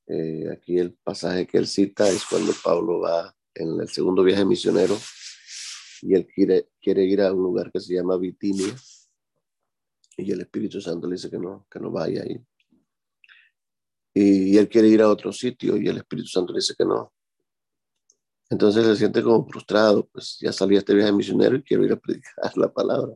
Eh, 0.08 0.50
aquí 0.52 0.80
el 0.80 0.94
pasaje 0.96 1.46
que 1.46 1.60
él 1.60 1.68
cita 1.68 2.10
es 2.10 2.26
cuando 2.26 2.54
Pablo 2.64 3.02
va 3.02 3.36
en 3.54 3.80
el 3.80 3.88
segundo 3.88 4.24
viaje 4.24 4.46
misionero 4.46 4.98
y 6.02 6.16
él 6.16 6.28
quiere, 6.28 6.70
quiere 6.82 7.04
ir 7.06 7.22
a 7.22 7.32
un 7.32 7.44
lugar 7.44 7.72
que 7.72 7.80
se 7.80 7.94
llama 7.94 8.18
Bitinia 8.18 8.76
y 10.18 10.32
el 10.32 10.42
Espíritu 10.42 10.82
Santo 10.82 11.08
le 11.08 11.16
dice 11.16 11.30
que 11.30 11.38
no, 11.38 11.68
que 11.70 11.80
no 11.80 11.92
vaya 11.92 12.24
ahí. 12.24 12.40
Y, 14.14 14.54
y 14.54 14.58
él 14.58 14.70
quiere 14.70 14.88
ir 14.88 15.02
a 15.02 15.10
otro 15.10 15.32
sitio 15.32 15.78
y 15.78 15.88
el 15.88 15.98
Espíritu 15.98 16.30
Santo 16.30 16.54
le 16.54 16.58
dice 16.58 16.74
que 16.78 16.86
no. 16.86 17.15
Entonces 18.50 18.86
se 18.86 18.96
siente 18.96 19.24
como 19.24 19.48
frustrado, 19.48 20.08
pues 20.12 20.38
ya 20.40 20.54
salí 20.54 20.76
a 20.76 20.80
este 20.80 20.94
viaje 20.94 21.12
misionero 21.12 21.56
y 21.56 21.64
quiero 21.64 21.86
ir 21.86 21.94
a 21.94 22.00
predicar 22.00 22.56
la 22.56 22.72
palabra. 22.72 23.14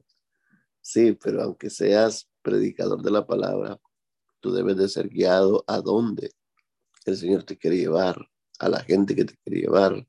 Sí, 0.81 1.13
pero 1.13 1.43
aunque 1.43 1.69
seas 1.69 2.27
predicador 2.41 3.01
de 3.03 3.11
la 3.11 3.27
palabra, 3.27 3.79
tú 4.39 4.51
debes 4.51 4.77
de 4.77 4.89
ser 4.89 5.09
guiado 5.09 5.63
a 5.67 5.81
dónde 5.81 6.31
el 7.05 7.17
Señor 7.17 7.43
te 7.43 7.57
quiere 7.57 7.77
llevar, 7.77 8.29
a 8.59 8.69
la 8.69 8.81
gente 8.81 9.15
que 9.15 9.25
te 9.25 9.35
quiere 9.37 9.61
llevar. 9.61 10.07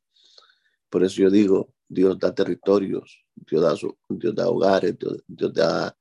Por 0.89 1.05
eso 1.05 1.23
yo 1.23 1.31
digo, 1.31 1.73
Dios 1.89 2.19
da 2.19 2.35
territorios, 2.35 3.25
Dios 3.35 3.63
da, 3.63 3.75
Dios 4.09 4.35
da 4.35 4.49
hogares, 4.49 4.97
Dios, 4.99 5.55
da 5.55 5.97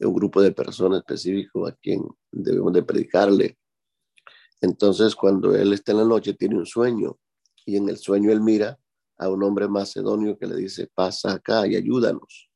un 0.00 0.14
grupo 0.14 0.42
de 0.42 0.52
personas 0.52 0.98
específicos 1.00 1.70
a 1.70 1.76
quien 1.76 2.02
debemos 2.30 2.72
de 2.72 2.82
predicarle. 2.82 3.58
Entonces, 4.60 5.14
cuando 5.14 5.54
Él 5.54 5.72
está 5.72 5.92
en 5.92 5.98
la 5.98 6.04
noche, 6.04 6.34
tiene 6.34 6.56
un 6.56 6.66
sueño 6.66 7.18
y 7.70 7.76
en 7.76 7.88
el 7.88 7.96
sueño 7.96 8.30
Él 8.32 8.40
mira 8.40 8.78
a 9.18 9.28
un 9.28 9.42
hombre 9.42 9.68
macedonio 9.68 10.38
que 10.38 10.46
le 10.46 10.56
dice, 10.56 10.90
pasa 10.94 11.32
acá 11.32 11.66
y 11.66 11.76
ayúdanos. 11.76 12.50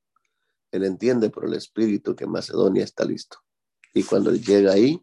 Él 0.71 0.85
entiende 0.85 1.31
por 1.31 1.47
el 1.47 1.55
Espíritu 1.55 2.17
que 2.17 2.27
Macedonia 2.27 2.85
está 2.85 3.05
listo. 3.05 3.39
Y 3.93 4.03
cuando 4.03 4.33
llega 4.33 4.73
ahí, 4.73 5.01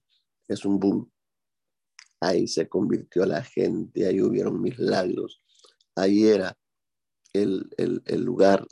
es 0.47 0.65
un 0.65 0.79
boom 0.79 1.11
ahí 2.21 2.47
se 2.47 2.69
convirtió 2.69 3.25
la 3.25 3.43
gente, 3.43 4.07
ahí 4.07 4.21
hubieron 4.21 4.61
milagros, 4.61 5.41
ahí 5.95 6.27
era 6.27 6.55
el, 7.33 7.67
lugar 8.23 8.65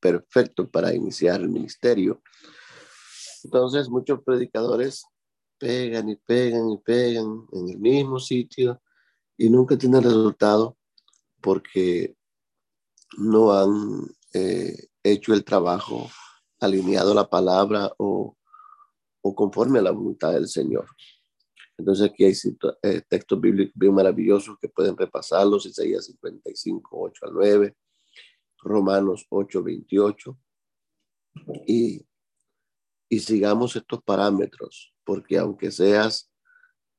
perfecto 0.00 0.68
para 0.68 0.94
iniciar 0.94 1.42
el 1.42 1.50
ministerio. 1.50 2.22
Entonces 3.44 3.88
muchos 3.88 4.22
predicadores 4.24 5.04
pegan 5.58 6.08
y 6.08 6.16
pegan 6.16 6.70
y 6.70 6.78
pegan 6.78 7.46
en 7.52 7.68
el 7.68 7.78
mismo 7.78 8.18
sitio 8.18 8.80
y 9.40 9.48
nunca 9.48 9.78
tienen 9.78 10.02
resultado 10.02 10.76
porque 11.40 12.14
no 13.16 13.52
han 13.54 14.02
eh, 14.34 14.88
hecho 15.02 15.32
el 15.32 15.44
trabajo 15.44 16.10
alineado 16.60 17.12
a 17.12 17.14
la 17.14 17.30
palabra 17.30 17.90
o, 17.96 18.36
o 19.22 19.34
conforme 19.34 19.78
a 19.78 19.82
la 19.82 19.92
voluntad 19.92 20.34
del 20.34 20.46
Señor. 20.46 20.88
Entonces 21.78 22.10
aquí 22.10 22.24
hay 22.26 22.34
eh, 22.82 23.00
textos 23.08 23.40
bíblicos 23.40 23.72
bien 23.74 23.94
maravillosos 23.94 24.58
que 24.60 24.68
pueden 24.68 24.94
repasarlos, 24.94 25.64
Isaías 25.64 26.04
55, 26.04 26.88
8 26.92 27.26
al 27.26 27.32
9, 27.32 27.76
Romanos 28.58 29.24
8, 29.30 29.62
28. 29.62 30.38
Y, 31.66 32.06
y 33.08 33.18
sigamos 33.20 33.74
estos 33.74 34.02
parámetros, 34.02 34.92
porque 35.02 35.38
aunque 35.38 35.70
seas 35.70 36.30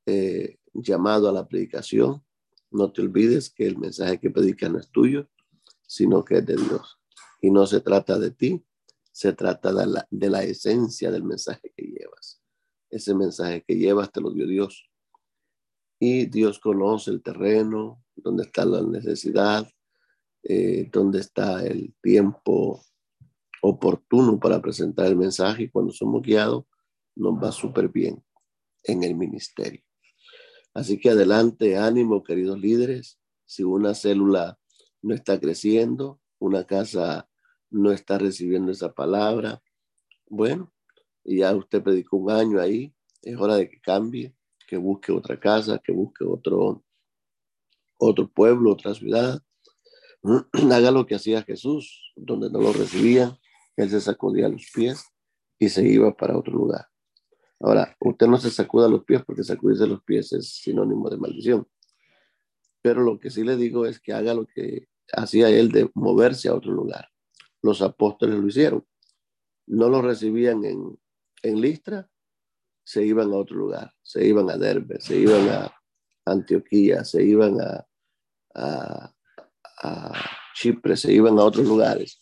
eh, 0.07 0.57
llamado 0.73 1.29
a 1.29 1.33
la 1.33 1.47
predicación, 1.47 2.23
no 2.71 2.91
te 2.91 3.01
olvides 3.01 3.49
que 3.49 3.67
el 3.67 3.77
mensaje 3.77 4.19
que 4.19 4.29
predicas 4.29 4.71
no 4.71 4.79
es 4.79 4.89
tuyo, 4.89 5.29
sino 5.85 6.23
que 6.23 6.37
es 6.37 6.45
de 6.45 6.55
Dios. 6.55 6.99
Y 7.41 7.51
no 7.51 7.65
se 7.65 7.81
trata 7.81 8.17
de 8.17 8.31
ti, 8.31 8.63
se 9.11 9.33
trata 9.33 9.73
de 9.73 9.87
la, 9.87 10.07
de 10.09 10.29
la 10.29 10.43
esencia 10.43 11.11
del 11.11 11.23
mensaje 11.23 11.73
que 11.75 11.83
llevas 11.83 12.41
ese 12.91 13.15
mensaje 13.15 13.63
que 13.65 13.75
llevas 13.75 14.11
te 14.11 14.21
lo 14.21 14.31
dio 14.31 14.45
Dios. 14.45 14.89
Y 15.99 16.25
Dios 16.25 16.59
conoce 16.59 17.11
el 17.11 17.23
terreno, 17.23 18.03
donde 18.15 18.43
está 18.43 18.65
la 18.65 18.81
necesidad, 18.81 19.67
eh, 20.43 20.89
donde 20.91 21.19
está 21.19 21.65
el 21.65 21.95
tiempo 22.01 22.83
oportuno 23.61 24.39
para 24.39 24.61
presentar 24.61 25.07
el 25.07 25.15
mensaje 25.15 25.63
y 25.63 25.69
cuando 25.69 25.93
somos 25.93 26.21
guiados 26.21 26.65
nos 27.15 27.35
va 27.35 27.51
súper 27.51 27.89
bien 27.89 28.23
en 28.83 29.03
el 29.03 29.15
ministerio. 29.15 29.81
Así 30.73 30.99
que 30.99 31.09
adelante, 31.09 31.77
ánimo, 31.77 32.23
queridos 32.23 32.59
líderes. 32.59 33.19
Si 33.45 33.63
una 33.63 33.93
célula 33.93 34.57
no 35.01 35.13
está 35.13 35.39
creciendo, 35.39 36.21
una 36.39 36.65
casa 36.65 37.29
no 37.69 37.91
está 37.91 38.17
recibiendo 38.17 38.71
esa 38.71 38.93
palabra, 38.93 39.61
bueno, 40.27 40.73
y 41.23 41.39
ya 41.39 41.55
usted 41.55 41.83
predicó 41.83 42.17
un 42.17 42.31
año 42.31 42.59
ahí, 42.59 42.93
es 43.21 43.37
hora 43.37 43.55
de 43.55 43.69
que 43.69 43.79
cambie, 43.79 44.33
que 44.67 44.77
busque 44.77 45.11
otra 45.11 45.39
casa, 45.39 45.79
que 45.83 45.91
busque 45.91 46.23
otro, 46.23 46.83
otro 47.97 48.29
pueblo, 48.29 48.71
otra 48.71 48.93
ciudad. 48.93 49.41
Haga 50.71 50.91
lo 50.91 51.05
que 51.05 51.15
hacía 51.15 51.43
Jesús, 51.43 52.13
donde 52.15 52.49
no 52.49 52.61
lo 52.61 52.71
recibían, 52.73 53.37
él 53.75 53.89
se 53.89 54.01
sacudía 54.01 54.47
los 54.47 54.69
pies 54.73 55.03
y 55.59 55.69
se 55.69 55.85
iba 55.87 56.15
para 56.15 56.37
otro 56.37 56.53
lugar. 56.53 56.90
Ahora, 57.63 57.95
usted 57.99 58.27
no 58.27 58.37
se 58.37 58.49
sacuda 58.49 58.87
los 58.87 59.03
pies 59.03 59.23
porque 59.25 59.43
sacudirse 59.43 59.85
los 59.85 60.03
pies 60.03 60.33
es 60.33 60.49
sinónimo 60.55 61.09
de 61.09 61.17
maldición. 61.17 61.67
Pero 62.81 63.01
lo 63.01 63.19
que 63.19 63.29
sí 63.29 63.43
le 63.43 63.55
digo 63.55 63.85
es 63.85 63.99
que 63.99 64.13
haga 64.13 64.33
lo 64.33 64.47
que 64.47 64.87
hacía 65.13 65.49
él 65.49 65.71
de 65.71 65.89
moverse 65.93 66.49
a 66.49 66.55
otro 66.55 66.71
lugar. 66.71 67.09
Los 67.61 67.81
apóstoles 67.81 68.39
lo 68.39 68.47
hicieron. 68.47 68.85
No 69.67 69.89
lo 69.89 70.01
recibían 70.01 70.65
en, 70.65 70.99
en 71.43 71.61
Listra, 71.61 72.09
se 72.83 73.05
iban 73.05 73.31
a 73.31 73.37
otro 73.37 73.57
lugar, 73.57 73.93
se 74.01 74.25
iban 74.25 74.49
a 74.49 74.57
Derbe, 74.57 74.99
se 74.99 75.17
iban 75.17 75.47
a 75.49 75.73
Antioquía, 76.25 77.03
se 77.05 77.23
iban 77.23 77.57
a, 77.61 77.87
a, 78.55 79.13
Chipre, 80.53 80.97
se 80.97 81.13
iban 81.13 81.39
a 81.39 81.43
otros 81.43 81.65
lugares. 81.65 82.21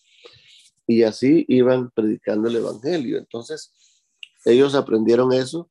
Y 0.85 1.03
así 1.03 1.45
iban 1.47 1.91
predicando 1.91 2.47
el 2.47 2.57
Evangelio. 2.57 3.17
Entonces, 3.17 3.73
ellos 4.45 4.75
aprendieron 4.75 5.33
eso 5.33 5.69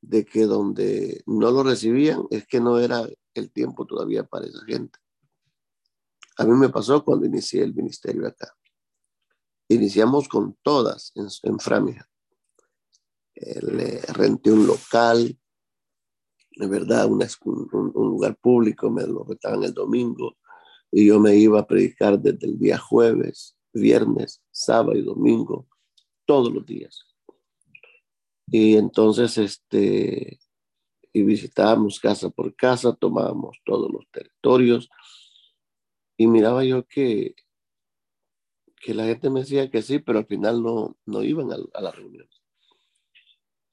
de 0.00 0.24
que 0.24 0.46
donde 0.46 1.22
no 1.26 1.50
lo 1.50 1.62
recibían 1.62 2.26
es 2.30 2.46
que 2.46 2.60
no 2.60 2.78
era 2.78 3.08
el 3.34 3.52
tiempo 3.52 3.86
todavía 3.86 4.24
para 4.24 4.46
esa 4.46 4.64
gente. 4.66 4.98
A 6.38 6.44
mí 6.44 6.52
me 6.52 6.68
pasó 6.68 7.04
cuando 7.04 7.26
inicié 7.26 7.62
el 7.62 7.74
ministerio 7.74 8.26
acá. 8.26 8.54
Iniciamos 9.68 10.28
con 10.28 10.56
todas 10.62 11.12
en, 11.14 11.28
en. 11.44 11.96
Eh, 13.34 13.60
le 13.62 14.00
renté 14.12 14.52
un 14.52 14.66
local, 14.66 15.38
de 16.56 16.66
verdad, 16.66 17.06
un, 17.10 17.22
un, 17.72 18.08
lugar 18.10 18.36
público, 18.36 18.90
me 18.90 19.06
lo 19.06 19.24
rentaban 19.24 19.64
el 19.64 19.72
domingo 19.72 20.36
y 20.90 21.06
yo 21.06 21.18
me 21.18 21.34
iba 21.36 21.60
a 21.60 21.66
predicar 21.66 22.20
desde 22.20 22.46
el 22.46 22.58
día 22.58 22.76
jueves, 22.76 23.56
viernes, 23.72 24.42
sábado 24.50 24.94
y 24.94 25.02
domingo, 25.02 25.66
todos 26.26 26.52
los 26.52 26.66
días. 26.66 27.11
Y 28.54 28.76
entonces, 28.76 29.38
este, 29.38 30.38
y 31.10 31.22
visitábamos 31.22 31.98
casa 31.98 32.28
por 32.28 32.54
casa, 32.54 32.94
tomábamos 32.94 33.58
todos 33.64 33.90
los 33.90 34.06
territorios 34.10 34.90
y 36.18 36.26
miraba 36.26 36.62
yo 36.62 36.86
que, 36.86 37.34
que 38.76 38.92
la 38.92 39.06
gente 39.06 39.30
me 39.30 39.40
decía 39.40 39.70
que 39.70 39.80
sí, 39.80 40.00
pero 40.00 40.18
al 40.18 40.26
final 40.26 40.62
no, 40.62 40.98
no 41.06 41.22
iban 41.22 41.50
a, 41.50 41.56
a 41.72 41.80
las 41.80 41.96
reuniones. 41.96 42.42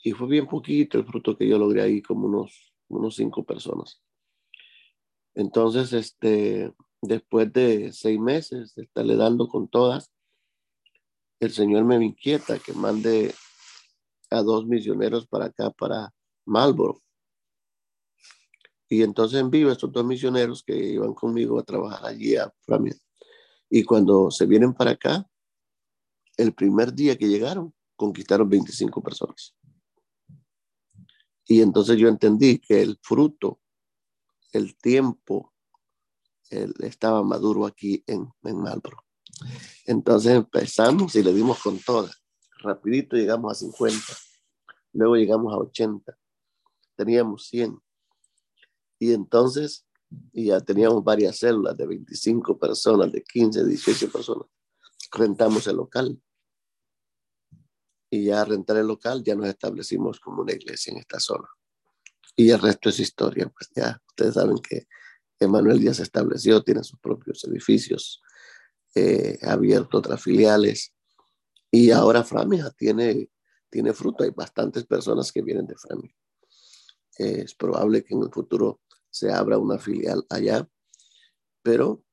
Y 0.02 0.14
fue 0.14 0.30
bien 0.30 0.48
poquito 0.48 0.98
el 0.98 1.06
fruto 1.06 1.38
que 1.38 1.46
yo 1.46 1.58
logré 1.58 1.82
ahí, 1.82 2.02
como 2.02 2.28
unos, 2.28 2.74
unos 2.88 3.16
cinco 3.18 3.44
personas. 3.44 4.02
Entonces, 5.36 5.92
este, 5.92 6.74
después 7.02 7.52
de 7.52 7.92
seis 7.92 8.18
meses 8.18 8.76
de 8.76 8.84
estarle 8.84 9.18
dando 9.18 9.50
con 9.50 9.68
todas, 9.68 10.10
el 11.42 11.52
Señor 11.52 11.84
me 11.84 11.96
inquieta 11.98 12.60
que 12.60 12.72
mande 12.72 13.36
a 14.30 14.42
dos 14.42 14.66
misioneros 14.66 15.28
para 15.28 15.46
acá, 15.46 15.70
para 15.72 16.14
Marlboro. 16.46 17.02
Y 18.88 19.04
entonces 19.04 19.40
envío 19.40 19.70
a 19.70 19.74
estos 19.74 19.92
dos 19.92 20.04
misioneros 20.04 20.64
que 20.64 20.76
iban 20.76 21.14
conmigo 21.14 21.60
a 21.60 21.64
trabajar 21.64 22.06
allí 22.06 22.36
a 22.36 22.52
Framia. 22.62 22.96
Y 23.70 23.84
cuando 23.84 24.32
se 24.32 24.46
vienen 24.46 24.74
para 24.74 24.92
acá, 24.92 25.30
el 26.38 26.54
primer 26.54 26.94
día 26.94 27.18
que 27.18 27.28
llegaron, 27.28 27.74
conquistaron 27.96 28.50
25 28.50 29.04
personas. 29.04 29.56
Y 31.46 31.62
entonces 31.62 31.98
yo 31.98 32.08
entendí 32.08 32.60
que 32.60 32.82
el 32.82 33.00
fruto, 33.02 33.60
el 34.54 34.76
tiempo, 34.78 35.54
estaba 36.50 37.24
maduro 37.24 37.68
aquí 37.68 38.04
en, 38.08 38.28
en 38.44 38.58
Marlboro. 38.58 39.06
Entonces 39.86 40.34
empezamos 40.34 41.16
y 41.16 41.22
le 41.22 41.34
dimos 41.34 41.62
con 41.62 41.78
todas 41.80 42.20
rapidito 42.60 43.16
llegamos 43.16 43.52
a 43.52 43.56
50, 43.56 43.98
luego 44.94 45.16
llegamos 45.16 45.54
a 45.54 45.58
80, 45.58 46.18
teníamos 46.96 47.48
100. 47.48 47.80
Y 49.00 49.14
entonces 49.14 49.86
y 50.32 50.46
ya 50.48 50.60
teníamos 50.60 51.04
varias 51.04 51.38
células 51.38 51.78
de 51.78 51.86
25 51.86 52.58
personas, 52.58 53.12
de 53.12 53.24
15, 53.24 53.66
18 53.66 54.12
personas. 54.12 54.48
Rentamos 55.12 55.68
el 55.68 55.76
local. 55.76 56.20
Y 58.12 58.26
ya 58.26 58.44
rentar 58.44 58.78
el 58.78 58.88
local 58.88 59.24
ya 59.24 59.36
nos 59.36 59.48
establecimos 59.48 60.20
como 60.20 60.42
una 60.42 60.54
iglesia 60.54 60.92
en 60.92 60.98
esta 61.00 61.20
zona. 61.20 61.48
Y 62.36 62.50
el 62.50 62.60
resto 62.60 62.90
es 62.90 63.00
historia, 63.00 63.50
pues 63.50 63.70
ya 63.76 64.02
ustedes 64.08 64.34
saben 64.34 64.58
que 64.58 64.88
Emanuel 65.40 65.82
ya 65.82 65.94
se 65.94 66.04
estableció, 66.04 66.64
tiene 66.64 66.84
sus 66.84 67.00
propios 67.00 67.44
edificios, 67.44 68.22
eh, 68.96 69.38
ha 69.44 69.54
abierto 69.54 70.00
otras 70.00 70.22
filiales 70.22 70.94
y 71.72 71.92
ahora 71.92 72.24
Framia 72.24 72.72
tiene, 72.72 73.30
tiene 73.70 73.94
fruto. 73.94 74.24
Hay 74.24 74.32
bastantes 74.32 74.86
personas 74.86 75.32
que 75.32 75.42
vienen 75.42 75.68
de 75.68 75.76
Framia. 75.76 76.16
es 77.18 77.54
probable 77.54 78.04
que 78.04 78.16
en 78.16 78.24
el 78.24 78.32
futuro 78.32 78.82
se 79.10 79.32
abra 79.32 79.58
una 79.58 79.78
filial 79.78 80.26
allá, 80.30 80.68
pero 81.62 82.04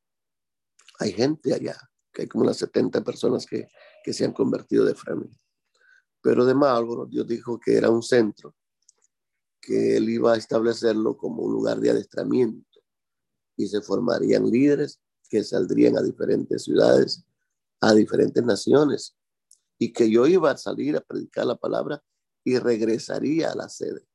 hay 0.98 1.12
gente 1.12 1.54
allá, 1.54 1.76
que 2.12 2.22
hay 2.22 2.28
como 2.28 2.44
unas 2.44 2.56
70 2.56 3.04
personas 3.04 3.46
que, 3.46 3.68
que 4.02 4.12
se 4.12 4.24
han 4.24 4.32
convertido 4.32 4.84
de 4.84 4.94
Framia. 4.94 5.30
Pero 6.22 6.44
de 6.44 6.54
Marlboro, 6.54 7.06
Dios 7.06 7.26
dijo 7.26 7.60
que 7.60 7.76
era 7.76 7.90
un 7.90 8.02
centro, 8.02 8.54
que 9.60 9.96
él 9.96 10.08
iba 10.08 10.32
a 10.32 10.36
establecerlo 10.36 11.16
como 11.16 11.42
un 11.42 11.52
lugar 11.52 11.78
de 11.78 11.90
adestramiento 11.90 12.80
y 13.56 13.66
se 13.68 13.80
formarían 13.80 14.50
líderes 14.50 15.00
que 15.28 15.42
saldrían 15.42 15.96
a 15.96 16.02
diferentes 16.02 16.64
ciudades, 16.64 17.24
a 17.80 17.92
diferentes 17.94 18.44
naciones 18.44 19.16
y 19.78 19.92
que 19.92 20.10
yo 20.10 20.26
iba 20.26 20.50
a 20.50 20.56
salir 20.56 20.96
a 20.96 21.00
predicar 21.00 21.46
la 21.46 21.56
palabra 21.56 22.02
y 22.44 22.58
regresaría 22.58 23.52
a 23.52 23.54
la 23.54 23.68
sede. 23.68 24.06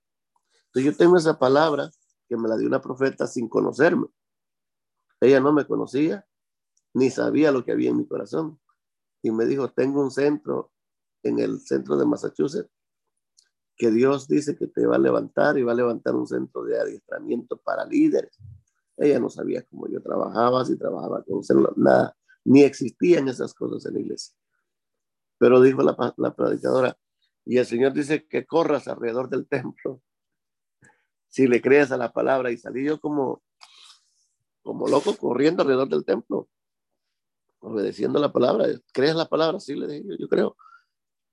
Entonces 0.67 0.91
yo 0.91 0.97
tengo 0.97 1.17
esa 1.17 1.37
palabra 1.37 1.91
que 2.27 2.37
me 2.37 2.47
la 2.47 2.57
dio 2.57 2.67
una 2.67 2.81
profeta 2.81 3.27
sin 3.27 3.49
conocerme. 3.49 4.07
Ella 5.19 5.39
no 5.39 5.53
me 5.53 5.65
conocía 5.65 6.25
ni 6.93 7.09
sabía 7.09 7.51
lo 7.51 7.63
que 7.63 7.71
había 7.71 7.89
en 7.89 7.97
mi 7.97 8.07
corazón. 8.07 8.59
Y 9.21 9.31
me 9.31 9.45
dijo, 9.45 9.71
tengo 9.71 10.01
un 10.01 10.11
centro 10.11 10.71
en 11.23 11.39
el 11.39 11.59
centro 11.59 11.97
de 11.97 12.05
Massachusetts 12.05 12.71
que 13.75 13.91
Dios 13.91 14.27
dice 14.27 14.55
que 14.55 14.67
te 14.67 14.85
va 14.85 14.95
a 14.95 14.99
levantar 14.99 15.57
y 15.57 15.63
va 15.63 15.71
a 15.71 15.75
levantar 15.75 16.15
un 16.15 16.27
centro 16.27 16.63
de 16.63 16.79
adiestramiento 16.79 17.57
para 17.57 17.85
líderes. 17.85 18.37
Ella 18.95 19.19
no 19.19 19.29
sabía 19.29 19.63
cómo 19.63 19.87
yo 19.87 20.01
trabajaba, 20.01 20.63
si 20.65 20.77
trabajaba 20.77 21.23
con 21.23 21.43
células, 21.43 21.75
nada, 21.75 22.15
ni 22.45 22.61
existían 22.61 23.27
esas 23.27 23.53
cosas 23.53 23.85
en 23.87 23.95
la 23.95 23.99
iglesia. 24.01 24.35
Pero 25.41 25.59
dijo 25.59 25.81
la, 25.81 26.35
predicadora, 26.35 26.95
y 27.45 27.57
el 27.57 27.65
Señor 27.65 27.93
dice 27.93 28.27
que 28.27 28.45
corras 28.45 28.87
alrededor 28.87 29.27
del 29.27 29.47
templo. 29.47 29.99
Si 31.29 31.47
le 31.47 31.63
crees 31.63 31.91
a 31.91 31.97
la 31.97 32.13
palabra 32.13 32.51
y 32.51 32.57
salí 32.57 32.85
yo 32.85 32.99
como, 32.99 33.41
como 34.61 34.87
loco 34.87 35.17
corriendo 35.17 35.63
alrededor 35.63 35.89
del 35.89 36.05
templo, 36.05 36.47
obedeciendo 37.57 38.19
la 38.19 38.31
palabra. 38.31 38.67
¿Crees 38.93 39.15
la 39.15 39.27
palabra? 39.27 39.59
Sí, 39.59 39.73
le 39.73 39.87
dije 39.87 40.09
yo, 40.09 40.15
yo 40.19 40.29
creo. 40.29 40.55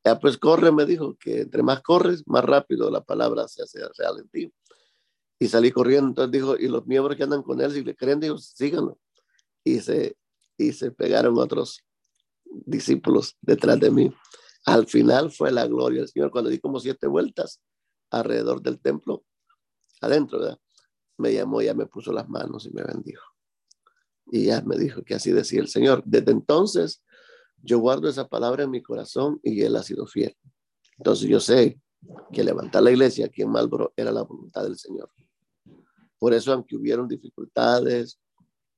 Ya 0.03 0.19
pues 0.19 0.39
corre, 0.39 0.73
me 0.73 0.87
dijo, 0.87 1.15
que 1.21 1.43
entre 1.43 1.63
más 1.63 1.83
corres, 1.83 2.27
más 2.27 2.47
rápido 2.47 2.91
la 2.91 3.03
palabra 3.03 3.47
se 3.47 3.63
hace 3.63 3.81
real 3.99 4.21
en 4.21 4.29
ti. 4.31 4.55
Y 5.39 5.49
salí 5.49 5.71
corriendo, 5.71 6.09
entonces 6.09 6.33
dijo, 6.33 6.57
y 6.57 6.69
los 6.69 6.87
miembros 6.87 7.15
que 7.15 7.25
andan 7.25 7.43
con 7.43 7.61
él, 7.61 7.73
si 7.73 7.85
le 7.85 7.95
creen, 7.95 8.21
dijo, 8.21 8.39
síganlo. 8.39 8.99
Y 9.63 9.81
se, 9.81 10.17
y 10.57 10.73
se 10.73 10.93
pegaron 10.93 11.37
otros 11.37 11.85
discípulos 12.51 13.37
detrás 13.41 13.79
de 13.81 13.91
mí. 13.91 14.13
Al 14.65 14.87
final 14.87 15.31
fue 15.31 15.51
la 15.53 15.67
gloria 15.67 16.01
del 16.01 16.09
Señor 16.09 16.31
cuando 16.31 16.51
di 16.51 16.59
como 16.59 16.81
siete 16.81 17.07
vueltas 17.07 17.61
alrededor 18.11 18.63
del 18.63 18.81
templo, 18.81 19.25
adentro, 20.01 20.39
¿verdad? 20.41 20.59
Me 21.17 21.33
llamó, 21.33 21.61
ya 21.63 21.75
me 21.75 21.87
puso 21.87 22.13
las 22.13 22.29
manos 22.29 22.67
y 22.67 22.71
me 22.71 22.83
bendijo. 22.83 23.25
Y 24.31 24.47
ya 24.47 24.61
me 24.63 24.77
dijo 24.77 25.03
que 25.03 25.15
así 25.15 25.33
decía 25.33 25.61
el 25.61 25.69
Señor. 25.69 26.03
Desde 26.05 26.31
entonces, 26.33 27.03
yo 27.63 27.79
guardo 27.79 28.09
esa 28.09 28.29
palabra 28.29 28.65
en 28.65 28.71
mi 28.71 28.83
corazón 28.83 29.41
y 29.43 29.63
Él 29.63 29.75
ha 29.77 29.83
sido 29.83 30.07
fiel. 30.07 30.37
Entonces 30.97 31.29
yo 31.29 31.41
sé 31.41 31.81
que 32.33 32.45
levantar 32.45 32.83
la 32.83 32.91
iglesia 32.91 33.27
aquí 33.27 33.43
en 33.43 33.51
Malboro 33.51 33.93
era 33.97 34.13
la 34.13 34.23
voluntad 34.23 34.63
del 34.63 34.79
Señor. 34.79 35.11
Por 36.19 36.35
eso, 36.35 36.53
aunque 36.53 36.77
hubieron 36.77 37.09
dificultades, 37.09 38.21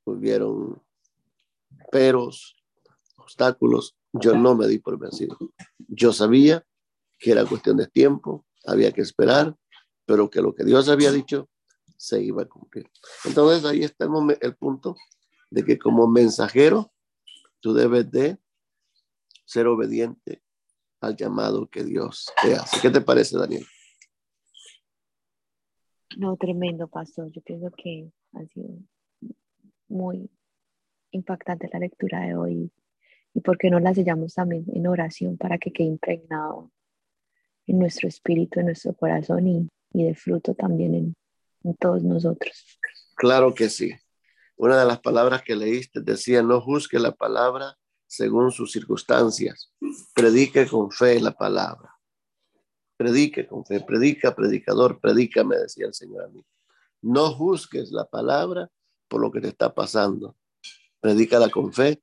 hubieron 0.04 0.82
peros, 1.90 2.56
obstáculos, 3.30 3.96
yo 4.12 4.36
no 4.36 4.56
me 4.56 4.66
di 4.66 4.78
por 4.78 4.98
vencido. 4.98 5.38
Yo 5.78 6.12
sabía 6.12 6.66
que 7.18 7.32
era 7.32 7.46
cuestión 7.46 7.76
de 7.76 7.86
tiempo, 7.86 8.44
había 8.66 8.92
que 8.92 9.02
esperar, 9.02 9.56
pero 10.04 10.28
que 10.30 10.42
lo 10.42 10.54
que 10.54 10.64
Dios 10.64 10.88
había 10.88 11.12
dicho 11.12 11.48
se 11.96 12.20
iba 12.22 12.42
a 12.42 12.46
cumplir. 12.46 12.90
Entonces 13.24 13.64
ahí 13.64 13.84
está 13.84 14.06
el, 14.40 14.56
punto 14.56 14.96
de 15.50 15.64
que 15.64 15.78
como 15.78 16.08
mensajero 16.08 16.92
tú 17.60 17.72
debes 17.72 18.10
de 18.10 18.38
ser 19.44 19.66
obediente 19.66 20.42
al 21.00 21.16
llamado 21.16 21.68
que 21.68 21.84
Dios 21.84 22.26
te 22.42 22.54
hace. 22.54 22.80
¿Qué 22.80 22.90
te 22.90 23.00
parece, 23.00 23.36
Daniel? 23.36 23.64
No, 26.16 26.36
tremendo, 26.36 26.88
pastor. 26.88 27.30
Yo 27.30 27.40
pienso 27.42 27.70
que 27.76 28.10
ha 28.32 28.44
sido 28.46 28.78
muy 29.88 30.30
impactante 31.12 31.68
la 31.72 31.78
lectura 31.78 32.20
de 32.20 32.34
hoy 32.34 32.72
y 33.34 33.40
por 33.40 33.58
qué 33.58 33.70
no 33.70 33.80
la 33.80 33.94
sellamos 33.94 34.34
también 34.34 34.64
en 34.72 34.86
oración 34.86 35.36
para 35.36 35.58
que 35.58 35.72
quede 35.72 35.88
impregnado 35.88 36.70
en 37.66 37.78
nuestro 37.78 38.08
espíritu, 38.08 38.60
en 38.60 38.66
nuestro 38.66 38.94
corazón 38.94 39.46
y, 39.46 39.68
y 39.92 40.04
de 40.04 40.14
fruto 40.14 40.54
también 40.54 40.94
en, 40.94 41.14
en 41.64 41.74
todos 41.76 42.02
nosotros. 42.02 42.78
Claro 43.14 43.54
que 43.54 43.68
sí. 43.68 43.92
Una 44.56 44.78
de 44.78 44.86
las 44.86 45.00
palabras 45.00 45.42
que 45.42 45.56
leíste 45.56 46.00
decía, 46.00 46.42
no 46.42 46.60
juzgue 46.60 46.98
la 46.98 47.12
palabra 47.12 47.76
según 48.06 48.50
sus 48.50 48.72
circunstancias, 48.72 49.72
predique 50.14 50.66
con 50.66 50.90
fe 50.90 51.20
la 51.20 51.30
palabra. 51.30 51.96
Predique 52.96 53.46
con 53.46 53.64
fe, 53.64 53.80
predica, 53.80 54.34
predicador, 54.34 55.00
predica, 55.00 55.44
me 55.44 55.56
decía 55.56 55.86
el 55.86 55.94
Señor 55.94 56.24
a 56.24 56.28
mí. 56.28 56.44
No 57.02 57.30
juzgues 57.30 57.92
la 57.92 58.04
palabra 58.04 58.68
por 59.08 59.20
lo 59.20 59.30
que 59.30 59.40
te 59.40 59.48
está 59.48 59.72
pasando. 59.72 60.36
Predícala 61.00 61.48
con 61.48 61.72
fe. 61.72 62.02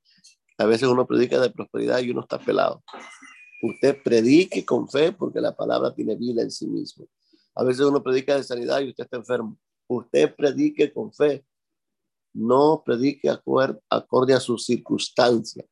A 0.58 0.66
veces 0.66 0.88
uno 0.88 1.06
predica 1.06 1.40
de 1.40 1.50
prosperidad 1.50 2.00
y 2.00 2.10
uno 2.10 2.22
está 2.22 2.38
pelado. 2.38 2.82
Usted 3.62 4.02
predique 4.02 4.64
con 4.64 4.88
fe 4.88 5.12
porque 5.12 5.40
la 5.40 5.54
palabra 5.54 5.94
tiene 5.94 6.16
vida 6.16 6.42
en 6.42 6.50
sí 6.50 6.66
mismo. 6.66 7.06
A 7.54 7.64
veces 7.64 7.86
uno 7.86 8.02
predica 8.02 8.36
de 8.36 8.42
sanidad 8.42 8.80
y 8.80 8.90
usted 8.90 9.04
está 9.04 9.16
enfermo. 9.16 9.58
Usted 9.86 10.34
predique 10.34 10.92
con 10.92 11.12
fe. 11.12 11.44
No 12.34 12.82
predique 12.84 13.30
acorde 13.30 14.34
a 14.34 14.40
sus 14.40 14.64
circunstancias. 14.64 15.66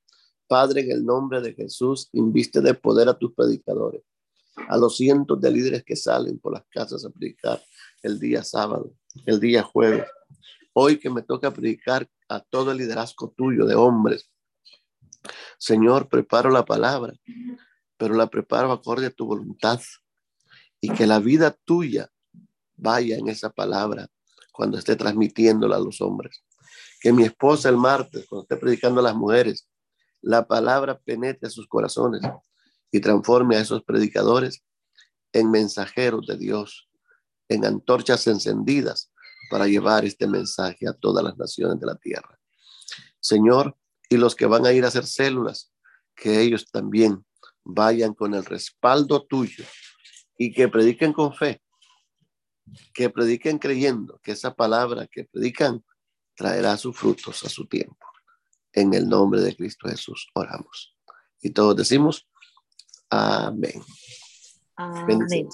Padre, 0.48 0.82
en 0.82 0.92
el 0.92 1.04
nombre 1.04 1.40
de 1.40 1.54
Jesús, 1.54 2.08
inviste 2.12 2.60
de 2.60 2.74
poder 2.74 3.08
a 3.08 3.18
tus 3.18 3.34
predicadores, 3.34 4.02
a 4.68 4.76
los 4.76 4.96
cientos 4.96 5.40
de 5.40 5.50
líderes 5.50 5.84
que 5.84 5.96
salen 5.96 6.38
por 6.38 6.52
las 6.52 6.64
casas 6.70 7.04
a 7.04 7.10
predicar 7.10 7.60
el 8.02 8.18
día 8.18 8.44
sábado, 8.44 8.92
el 9.26 9.40
día 9.40 9.62
jueves. 9.64 10.06
Hoy 10.72 10.98
que 10.98 11.10
me 11.10 11.22
toca 11.22 11.52
predicar 11.52 12.08
a 12.28 12.40
todo 12.40 12.70
el 12.70 12.78
liderazgo 12.78 13.32
tuyo 13.36 13.66
de 13.66 13.74
hombres. 13.74 14.30
Señor, 15.58 16.08
preparo 16.08 16.50
la 16.50 16.64
palabra, 16.64 17.12
pero 17.96 18.14
la 18.14 18.26
preparo 18.28 18.72
acorde 18.72 19.06
a 19.06 19.10
tu 19.10 19.26
voluntad 19.26 19.80
y 20.80 20.90
que 20.90 21.06
la 21.06 21.18
vida 21.18 21.56
tuya 21.64 22.10
vaya 22.76 23.16
en 23.16 23.28
esa 23.28 23.50
palabra 23.50 24.08
cuando 24.52 24.78
esté 24.78 24.96
transmitiéndola 24.96 25.76
a 25.76 25.80
los 25.80 26.00
hombres. 26.00 26.44
Que 27.00 27.12
mi 27.12 27.24
esposa 27.24 27.68
el 27.68 27.76
martes, 27.76 28.26
cuando 28.28 28.42
esté 28.42 28.56
predicando 28.56 29.00
a 29.00 29.04
las 29.04 29.14
mujeres, 29.14 29.68
la 30.22 30.46
palabra 30.46 30.98
penetre 30.98 31.50
sus 31.50 31.68
corazones 31.68 32.22
y 32.90 33.00
transforme 33.00 33.56
a 33.56 33.60
esos 33.60 33.82
predicadores 33.84 34.64
en 35.32 35.50
mensajeros 35.50 36.26
de 36.26 36.36
Dios, 36.36 36.88
en 37.48 37.64
antorchas 37.64 38.26
encendidas 38.26 39.12
para 39.50 39.66
llevar 39.66 40.04
este 40.04 40.26
mensaje 40.26 40.88
a 40.88 40.94
todas 40.94 41.22
las 41.22 41.36
naciones 41.36 41.78
de 41.78 41.86
la 41.86 41.96
tierra. 41.96 42.38
Señor, 43.20 43.76
y 44.08 44.16
los 44.16 44.34
que 44.34 44.46
van 44.46 44.66
a 44.66 44.72
ir 44.72 44.84
a 44.84 44.88
hacer 44.88 45.06
células, 45.06 45.72
que 46.14 46.40
ellos 46.40 46.66
también 46.70 47.24
vayan 47.64 48.14
con 48.14 48.34
el 48.34 48.44
respaldo 48.44 49.24
tuyo 49.24 49.64
y 50.38 50.52
que 50.52 50.68
prediquen 50.68 51.12
con 51.12 51.34
fe, 51.34 51.60
que 52.94 53.10
prediquen 53.10 53.58
creyendo 53.58 54.20
que 54.22 54.32
esa 54.32 54.54
palabra 54.54 55.06
que 55.06 55.24
predican 55.24 55.84
traerá 56.34 56.76
sus 56.76 56.96
frutos 56.96 57.42
a 57.44 57.48
su 57.48 57.66
tiempo. 57.66 58.06
En 58.72 58.92
el 58.94 59.08
nombre 59.08 59.40
de 59.40 59.56
Cristo 59.56 59.88
Jesús 59.88 60.28
oramos. 60.34 60.94
Y 61.40 61.50
todos 61.50 61.76
decimos, 61.76 62.28
amén. 63.08 63.80
Amén. 64.76 65.48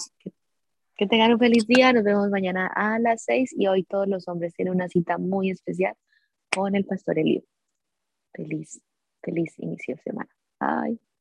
Que, 0.97 1.07
tengan 1.07 1.31
un 1.31 1.39
feliz 1.39 1.65
día. 1.65 1.93
Nos 1.93 2.03
vemos 2.03 2.29
mañana 2.29 2.67
a 2.67 2.99
las 2.99 3.23
seis 3.23 3.53
y 3.57 3.67
hoy 3.67 3.83
todos 3.83 4.07
los 4.07 4.27
hombres 4.27 4.53
tienen 4.53 4.73
una 4.73 4.89
cita 4.89 5.17
muy 5.17 5.49
especial 5.49 5.95
con 6.53 6.75
el 6.75 6.85
pastor 6.85 7.19
Elío. 7.19 7.43
Feliz, 8.35 8.81
feliz 9.23 9.57
inicio 9.59 9.95
de 9.95 10.01
semana. 10.01 10.29
Bye. 10.59 11.12